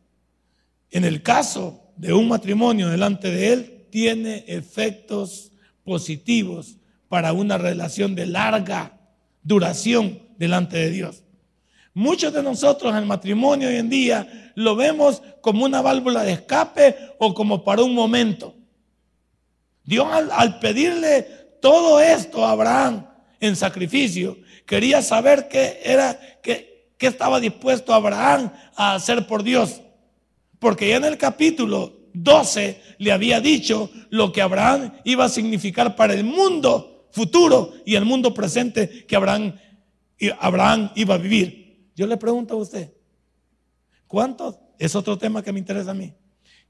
[0.91, 5.52] en el caso de un matrimonio delante de él, tiene efectos
[5.85, 6.77] positivos
[7.09, 8.99] para una relación de larga
[9.43, 11.23] duración delante de Dios.
[11.95, 16.33] Muchos de nosotros en el matrimonio hoy en día lo vemos como una válvula de
[16.33, 18.55] escape o como para un momento.
[19.85, 21.23] Dios al, pedirle
[21.61, 23.07] todo esto a Abraham
[23.41, 29.83] en sacrificio, quería saber qué era, qué, qué estaba dispuesto Abraham a hacer por Dios.
[30.59, 35.97] Porque ya en el capítulo 12 le había dicho lo que Abraham iba a significar
[35.97, 39.55] para el mundo futuro y el mundo presente que Abraham,
[40.41, 41.91] Abraham iba a vivir.
[41.95, 42.93] Yo le pregunto a usted,
[44.07, 44.59] ¿cuántos?
[44.79, 46.13] Es otro tema que me interesa a mí.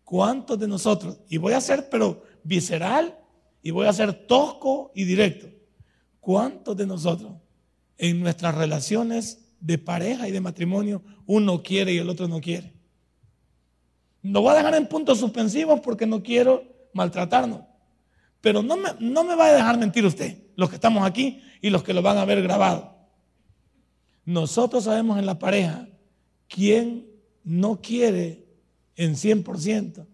[0.05, 1.20] ¿Cuántos de nosotros?
[1.28, 3.18] Y voy a ser, pero visceral,
[3.62, 5.48] y voy a ser tosco y directo.
[6.20, 7.33] ¿Cuántos de nosotros
[7.96, 12.71] en nuestras relaciones de pareja y de matrimonio uno quiere y el otro no quiere?
[14.22, 17.61] Lo voy a dejar en puntos suspensivos porque no quiero maltratarnos.
[18.40, 21.70] Pero no me, no me va a dejar mentir usted, los que estamos aquí y
[21.70, 22.96] los que lo van a ver grabado.
[24.24, 25.88] Nosotros sabemos en la pareja
[26.48, 27.06] quién
[27.44, 28.46] no quiere
[28.96, 30.06] en 100%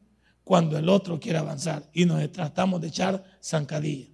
[0.44, 4.08] cuando el otro quiere avanzar y nos tratamos de echar zancadilla.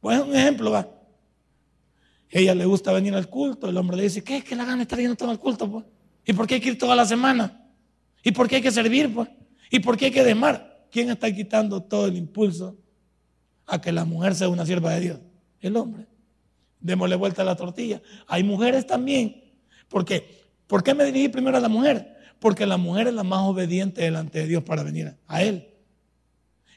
[0.00, 0.88] Pues un ejemplo, va.
[2.28, 4.82] Ella le gusta venir al culto, el hombre le dice, ¿qué es que la gana
[4.82, 5.68] estar yendo todo al culto?
[5.68, 5.84] Pues?
[6.24, 7.59] ¿Y por qué hay que ir toda la semana?
[8.22, 9.12] ¿Y por qué hay que servir?
[9.12, 9.28] Pues?
[9.70, 10.86] ¿Y por qué hay que demar?
[10.90, 12.76] ¿Quién está quitando todo el impulso
[13.66, 15.18] a que la mujer sea una sierva de Dios?
[15.60, 16.06] El hombre.
[16.80, 18.02] Démosle vuelta a la tortilla.
[18.26, 19.52] Hay mujeres también.
[19.88, 20.40] ¿Por qué?
[20.66, 22.16] ¿Por qué me dirigí primero a la mujer?
[22.38, 25.68] Porque la mujer es la más obediente delante de Dios para venir a Él.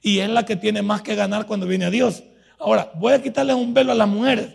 [0.01, 2.23] Y es la que tiene más que ganar cuando viene a Dios.
[2.59, 4.53] Ahora, voy a quitarles un velo a las mujeres.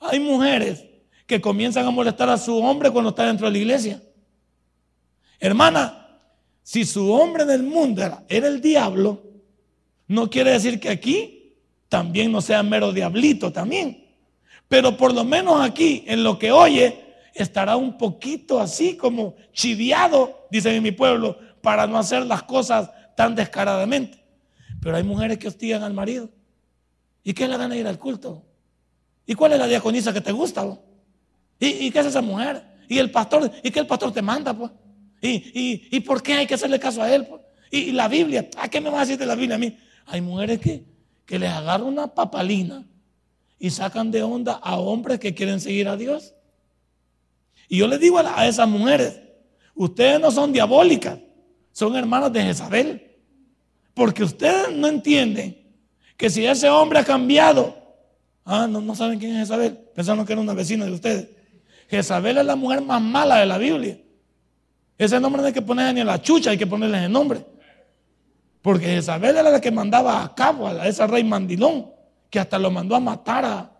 [0.00, 0.84] Hay mujeres
[1.26, 4.02] que comienzan a molestar a su hombre cuando está dentro de la iglesia.
[5.38, 6.03] Hermana,
[6.64, 9.22] si su hombre en el mundo era, el diablo,
[10.08, 11.58] no quiere decir que aquí
[11.90, 14.02] también no sea mero diablito también.
[14.66, 17.04] Pero por lo menos aquí, en lo que oye,
[17.34, 22.90] estará un poquito así como chiviado, dicen en mi pueblo, para no hacer las cosas
[23.14, 24.24] tan descaradamente.
[24.80, 26.30] Pero hay mujeres que hostigan al marido.
[27.22, 28.42] ¿Y qué le dan a ir al culto?
[29.26, 30.64] ¿Y cuál es la diaconisa que te gusta?
[31.60, 32.64] ¿Y, qué es esa mujer?
[32.88, 33.52] ¿Y el pastor?
[33.62, 34.54] ¿Y qué el pastor te manda?
[34.54, 34.70] Pues?
[35.26, 37.26] ¿Y, por qué hay que hacerle caso a él?
[37.26, 37.40] Pues?
[37.70, 39.76] Y, la Biblia, ¿a qué me va a decir de la Biblia a mí?
[40.06, 40.84] Hay mujeres que,
[41.24, 42.84] que les agarran una papalina
[43.58, 46.34] y sacan de onda a hombres que quieren seguir a Dios.
[47.68, 49.18] Y yo les digo a, esas mujeres,
[49.74, 51.18] ustedes no son diabólicas,
[51.72, 53.10] son hermanas de Jezabel.
[53.94, 55.56] Porque ustedes no entienden
[56.18, 57.74] que si ese hombre ha cambiado,
[58.44, 61.28] ah, no, no saben quién es Jezabel, pensando que era una vecina de ustedes.
[61.88, 63.98] Jezabel es la mujer más mala de la Biblia.
[64.96, 67.44] Ese nombre no hay que ponerle ni a la chucha, hay que ponerle el nombre.
[68.62, 71.90] Porque Jezabel era la que mandaba a cabo a ese rey mandilón,
[72.30, 73.70] que hasta lo mandó a matar a,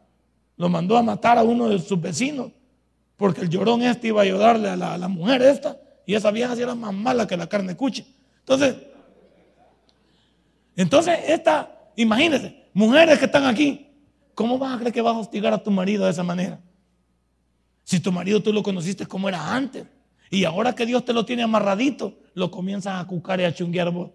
[0.56, 2.50] lo mandó a matar a uno de sus vecinos,
[3.16, 6.74] porque el llorón este iba a ayudarle a la, mujer esta, y esa vieja era
[6.74, 8.04] más mala que la carne cuche.
[8.40, 8.76] Entonces,
[10.76, 13.88] entonces esta, imagínense, mujeres que están aquí,
[14.34, 16.60] ¿cómo vas a creer que vas a hostigar a tu marido de esa manera?
[17.84, 19.86] Si tu marido tú lo conociste como era antes.
[20.34, 23.92] Y ahora que Dios te lo tiene amarradito, lo comienzan a cucar y a chunguear
[23.92, 24.10] vos.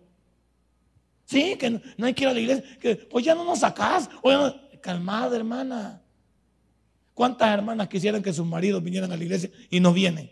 [1.23, 2.77] Sí, que no, hay que ir a la iglesia.
[2.77, 4.09] Que, pues ya no nos sacás.
[4.81, 6.01] calmada, hermana.
[7.13, 10.29] ¿Cuántas hermanas quisieran que sus maridos vinieran a la iglesia y no vienen?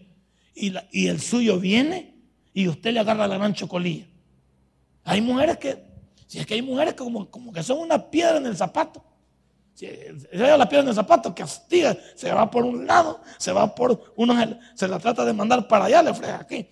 [0.54, 2.16] Y, y el suyo viene
[2.54, 4.08] y usted le agarra la gran chocolilla.
[5.06, 5.86] Hay mujeres que,
[6.26, 9.02] si es que hay mujeres que como, como que son una piedra en el zapato.
[9.78, 13.52] Si ella la piedra en el zapato, que hostiga, se va por un lado, se
[13.52, 14.34] va por uno,
[14.74, 16.68] se la trata de mandar para allá, le frega aquí.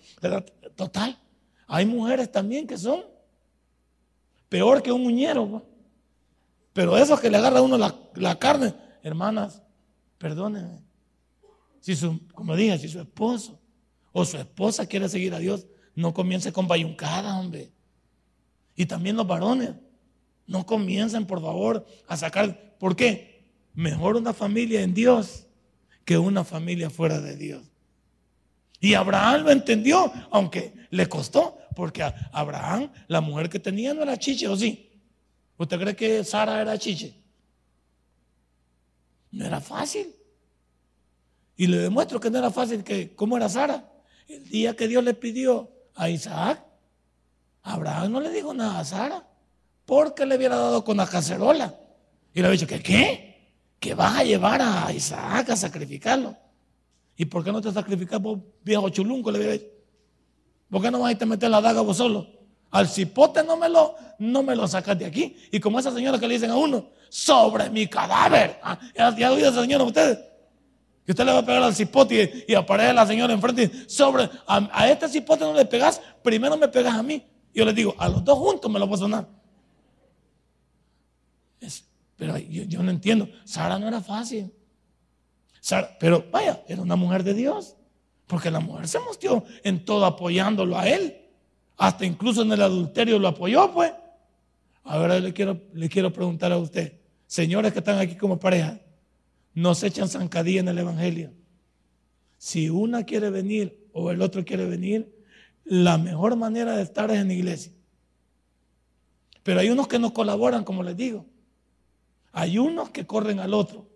[0.74, 1.16] Total,
[1.68, 3.04] hay mujeres también que son
[4.48, 5.64] peor que un muñero.
[6.72, 9.62] Pero esos que le agarra a uno la, carne, hermanas,
[10.18, 10.82] perdónenme.
[11.78, 13.60] Si su, como dije, si su esposo
[14.10, 17.70] o su esposa quiere seguir a Dios, no comience con bayuncada, hombre.
[18.74, 19.76] Y también los varones,
[20.46, 23.44] no comiencen, por favor, a sacar ¿Por qué?
[23.74, 25.46] Mejor una familia en Dios
[26.04, 27.62] que una familia fuera de Dios.
[28.80, 34.18] Y Abraham lo entendió, aunque le costó, porque Abraham, la mujer que tenía no era
[34.18, 34.90] chiche, ¿o sí?
[35.56, 37.18] ¿Usted cree que Sara era chiche?
[39.30, 40.14] No era fácil.
[41.56, 43.90] Y le demuestro que no era fácil que, ¿cómo era Sara?
[44.28, 46.62] El día que Dios le pidió a Isaac,
[47.62, 49.25] Abraham no le dijo nada a Sara,
[49.86, 51.74] porque le hubiera dado con la cacerola.
[52.34, 53.52] Y le había dicho, ¿que qué?
[53.80, 56.36] Que vas a llevar a Isaac a sacrificarlo.
[57.16, 59.30] ¿Y por qué no te sacrificas vos, viejo chulunco?
[59.30, 59.66] Le dicho.
[60.68, 62.26] ¿Por qué no vas a irte a meter la daga vos solo?
[62.70, 65.36] Al cipote no me lo, no me lo sacas de aquí.
[65.50, 68.58] Y como esa señora que le dicen a uno, sobre mi cadáver.
[68.62, 70.18] Ah, ¿Ya, ya oído esa señora ustedes?
[71.04, 74.28] Que usted le va a pegar al cipote y, aparece la señora enfrente y sobre,
[74.46, 77.24] a, este cipote no le pegas, primero me pegas a mí.
[77.54, 79.28] Yo le digo, a los dos juntos me lo voy a sonar.
[82.16, 83.28] Pero yo, no entiendo.
[83.44, 84.52] Sara no era fácil.
[86.00, 87.76] pero vaya, era una mujer de Dios.
[88.26, 91.16] Porque la mujer se mostró en todo apoyándolo a él.
[91.76, 93.92] Hasta incluso en el adulterio lo apoyó, pues.
[94.82, 98.80] Ahora le quiero, le quiero preguntar a usted, señores que están aquí como pareja,
[99.52, 101.32] no se echan zancadilla en el Evangelio.
[102.38, 105.16] Si una quiere venir o el otro quiere venir,
[105.64, 107.72] la mejor manera de estar es en la iglesia.
[109.42, 111.26] Pero hay unos que no colaboran, como les digo.
[112.38, 113.88] Hay unos que corren al otro.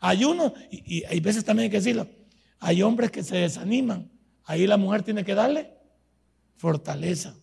[0.00, 2.08] Hay unos, y, hay veces también hay que decirlo,
[2.58, 4.10] hay hombres que se desaniman.
[4.44, 5.70] Ahí la mujer tiene que darle
[6.56, 7.34] fortaleza.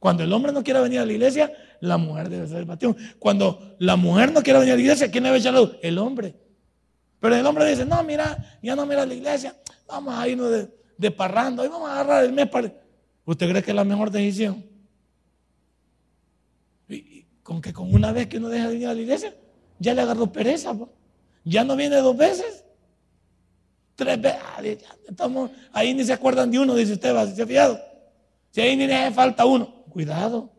[0.00, 2.96] Cuando el hombre no quiere venir a la iglesia, la mujer debe ser el bastión.
[3.20, 5.76] Cuando la mujer no quiere venir a la iglesia, ¿quién debe echar luz?
[5.80, 6.34] El hombre.
[7.20, 9.56] Pero el hombre dice, no, mira, ya no mira la iglesia,
[9.86, 12.74] vamos a irnos de, de parrando, ahí vamos a agarrar el mes para...
[13.24, 14.66] ¿Usted cree que es la mejor decisión?
[16.88, 19.36] Y, con que con una vez que uno deja de venir a la iglesia,
[19.82, 20.74] ya le agarró pereza.
[21.44, 22.64] Ya no viene dos veces.
[23.96, 24.40] Tres veces.
[24.40, 24.62] Ah,
[25.08, 27.80] estamos, ahí ni se acuerdan de uno, dice usted, si se ha fiado.
[28.50, 29.84] Si ahí ni le falta uno.
[29.90, 30.50] Cuidado.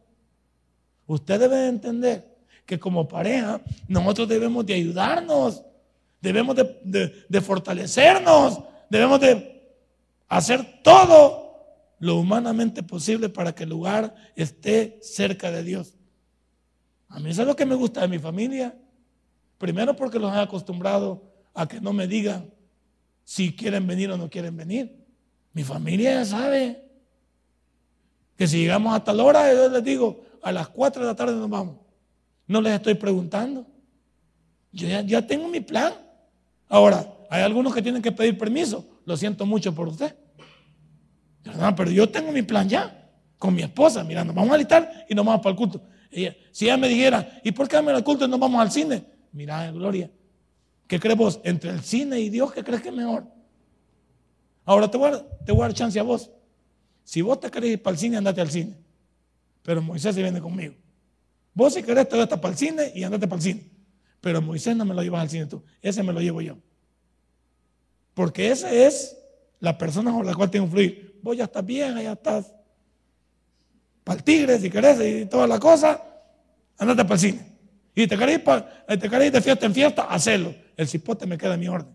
[1.08, 2.28] Usted debe entender
[2.66, 5.64] que como pareja nosotros debemos de ayudarnos,
[6.22, 8.60] debemos de, de fortalecernos,
[8.90, 9.76] debemos de
[10.28, 11.44] hacer todo
[12.00, 15.94] lo humanamente posible para que el lugar esté cerca de Dios.
[17.10, 18.76] A mí eso es lo que me gusta de mi familia.
[19.64, 22.54] Primero porque los he acostumbrado a que no me digan
[23.24, 24.94] si quieren venir o no quieren venir.
[25.54, 26.84] Mi familia ya sabe
[28.36, 31.36] que si llegamos a tal hora, yo les digo, a las 4 de la tarde
[31.36, 31.78] nos vamos.
[32.46, 33.66] No les estoy preguntando.
[34.74, 35.94] Yo ya, tengo mi plan.
[36.68, 38.86] Ahora, hay algunos que tienen que pedir permiso.
[39.06, 40.14] Lo siento mucho por usted.
[41.42, 43.10] Pero yo tengo mi plan ya.
[43.38, 45.82] Con mi esposa, mira, nos vamos a alistar y nos vamos para el culto.
[46.52, 49.13] si ella me dijera, ¿y por qué vamos al culto y no vamos al cine?
[49.34, 50.10] Mira, Gloria,
[50.88, 51.42] ¿qué crees vos?
[51.44, 53.26] Entre el cine y Dios, ¿qué crees que es mejor?
[54.64, 56.32] Ahora te voy, a, a dar chance a vos.
[57.04, 58.78] Si vos te querés ir para el cine, andate al cine.
[59.64, 60.76] Pero Moisés se viene conmigo.
[61.54, 63.70] Vos si querés te vas para el cine y andate para el cine.
[64.22, 66.58] Pero Moisés no me lo llevas al cine tú, ese me lo llevo yo.
[68.14, 69.18] Porque ese es
[69.60, 71.20] la persona con la cual tengo que fluir.
[71.22, 72.54] Vos ya estás bien, ya estás
[74.04, 76.02] para el tigre si querés y toda la cosa,
[76.78, 77.53] andate para el cine.
[77.96, 78.42] Y te querés,
[78.88, 80.56] te querés de fiesta en fiesta, hacelo.
[80.76, 81.94] El cipote me queda en mi orden.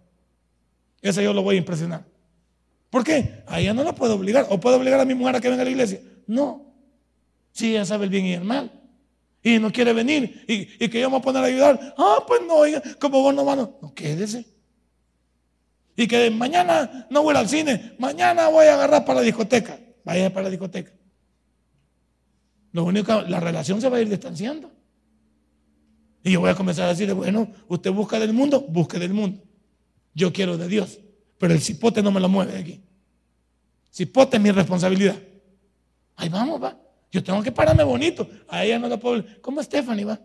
[1.03, 2.05] Ese yo lo voy a impresionar.
[2.91, 3.43] ¿Por qué?
[3.47, 4.47] A ella no la puedo obligar.
[4.51, 6.01] ¿O puedo obligar a mi mujer a que venga a la iglesia?
[6.27, 6.73] No.
[7.53, 8.71] Si ella sabe el bien y el mal.
[9.43, 11.95] Y no quiere venir y, y que yo me voy a poner a ayudar.
[11.97, 13.59] Ah, pues no, oiga, como vos no van.
[13.59, 14.45] No, quédese.
[15.97, 19.79] Y que mañana no voy al cine, mañana voy a agarrar para la discoteca.
[20.05, 20.93] Vaya para la discoteca.
[22.73, 24.71] Lo único la relación se va a ir distanciando.
[26.23, 29.41] Y yo voy a comenzar a decirle, bueno, usted busca del mundo, busque del mundo.
[30.15, 30.99] Yo quiero de Dios.
[31.39, 32.81] Pero el cipote no me lo mueve de aquí.
[33.93, 35.17] Cipote es mi responsabilidad.
[36.17, 36.77] Ahí vamos, va.
[37.11, 38.29] Yo tengo que pararme bonito.
[38.49, 39.25] A ella no la puedo.
[39.41, 40.21] ¿Cómo Stephanie va?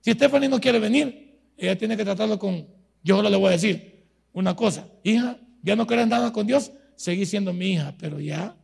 [0.00, 2.66] Si Stephanie no quiere venir, ella tiene que tratarlo con.
[3.02, 4.86] Yo ahora le voy a decir una cosa.
[5.02, 7.94] Hija, ya no quieres nada con Dios, seguí siendo mi hija.
[7.98, 8.56] Pero ya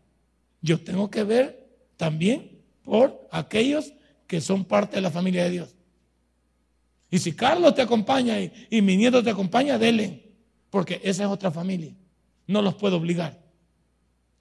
[0.60, 3.92] yo tengo que ver también por aquellos
[4.26, 5.74] que son parte de la familia de Dios.
[7.12, 10.32] Y si Carlos te acompaña y, mi nieto te acompaña, dele,
[10.70, 11.94] porque esa es otra familia.
[12.46, 13.38] No los puedo obligar.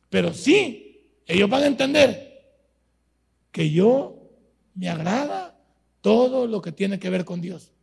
[0.10, 2.56] Pero sí, ellos van a entender
[3.52, 4.32] que yo
[4.74, 5.60] me agrada
[6.00, 7.74] todo lo que tiene que ver con Dios.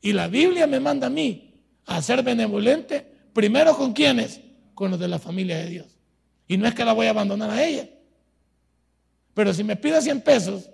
[0.00, 1.54] Y la Biblia me manda a mí
[1.86, 4.40] a ser benevolente, primero con quienes,
[4.72, 5.98] con los de la familia de Dios.
[6.46, 7.90] Y no es que la voy a abandonar a ella,
[9.34, 10.70] pero si me pide 100 pesos,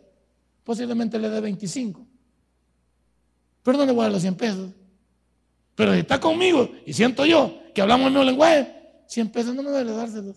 [0.64, 2.11] posiblemente le dé 25.
[3.62, 4.70] Pero no le voy a dar los 100 pesos.
[5.74, 8.68] Pero si está conmigo y siento yo que hablamos el mismo lenguaje,
[9.06, 10.36] 100 pesos no me debe dárselos.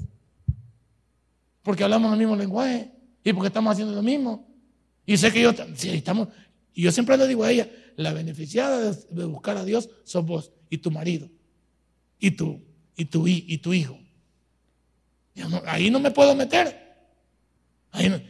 [1.61, 2.91] Porque hablamos el mismo lenguaje
[3.23, 4.47] y porque estamos haciendo lo mismo.
[5.05, 6.29] Y sé que yo, si estamos,
[6.73, 10.51] y yo siempre le digo a ella, la beneficiada de, buscar a Dios sos vos
[10.69, 11.29] y tu marido
[12.19, 12.61] y tú
[12.97, 13.99] y tu, y tu hijo.
[15.65, 16.85] ahí no me puedo meter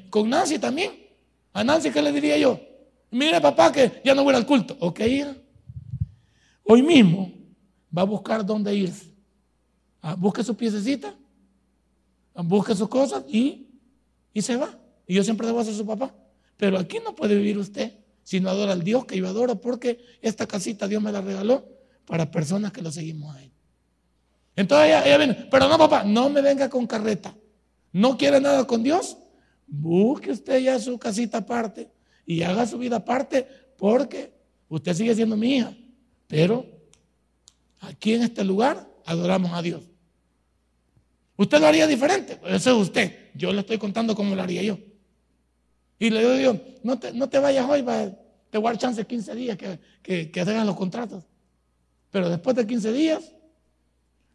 [0.09, 0.91] con Nancy también.
[1.53, 2.59] A Nancy, ¿qué le diría yo?
[3.15, 4.75] Mire, papá, que ya no voy al culto.
[4.81, 5.33] Ok, hija.
[6.65, 7.31] Hoy mismo
[7.97, 8.91] va a buscar dónde ir.
[10.01, 11.15] Ah, busque su piececita,
[12.33, 13.69] ah, busque sus cosas y,
[14.33, 14.77] y se va.
[15.07, 16.13] Y yo siempre debo ser su papá.
[16.57, 19.97] Pero aquí no puede vivir usted si no adora al Dios que yo adoro, porque
[20.21, 21.65] esta casita Dios me la regaló
[22.05, 23.51] para personas que lo seguimos a Él.
[24.57, 27.33] Entonces ella, ella viene, pero no, papá, no me venga con carreta.
[27.93, 29.15] ¿No quiere nada con Dios?
[29.67, 31.94] Busque usted ya su casita aparte
[32.25, 33.47] y haga su vida aparte
[33.77, 34.33] porque
[34.69, 35.75] usted sigue siendo mi hija.
[36.27, 36.65] Pero
[37.81, 39.83] aquí en este lugar adoramos a Dios.
[41.37, 43.29] Usted lo haría diferente, eso es usted.
[43.35, 44.79] Yo le estoy contando cómo lo haría yo.
[45.99, 47.83] Y le digo, Dios, no te, no te vayas hoy,
[48.49, 51.23] te voy a chance 15 días que, que, hagan los contratos.
[52.11, 53.33] Pero después de 15 días,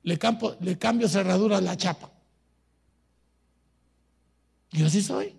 [0.03, 2.11] le cambio cerradura a la chapa.
[4.73, 5.35] Yo así soy.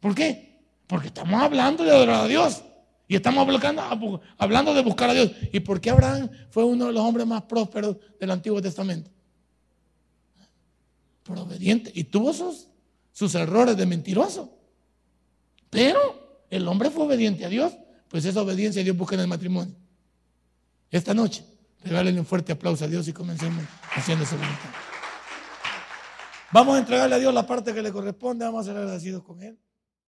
[0.00, 0.53] ¿Por qué?
[0.86, 2.62] Porque estamos hablando de adorar a Dios.
[3.06, 3.46] Y estamos
[4.38, 5.30] hablando, de buscar a Dios.
[5.52, 9.10] ¿Y por qué Abraham fue uno de los hombres más prósperos del Antiguo Testamento?
[11.22, 11.92] Por obediente.
[11.94, 12.68] Y tuvo sus,
[13.12, 14.56] sus errores de mentiroso.
[15.70, 17.74] Pero el hombre fue obediente a Dios.
[18.08, 19.74] Pues esa obediencia Dios busca en el matrimonio.
[20.90, 21.44] Esta noche,
[21.82, 23.64] regálenle un fuerte aplauso a Dios y comencemos
[23.96, 24.70] haciendo su voluntad.
[26.52, 29.42] Vamos a entregarle a Dios la parte que le corresponde, vamos a ser agradecidos con
[29.42, 29.58] Él.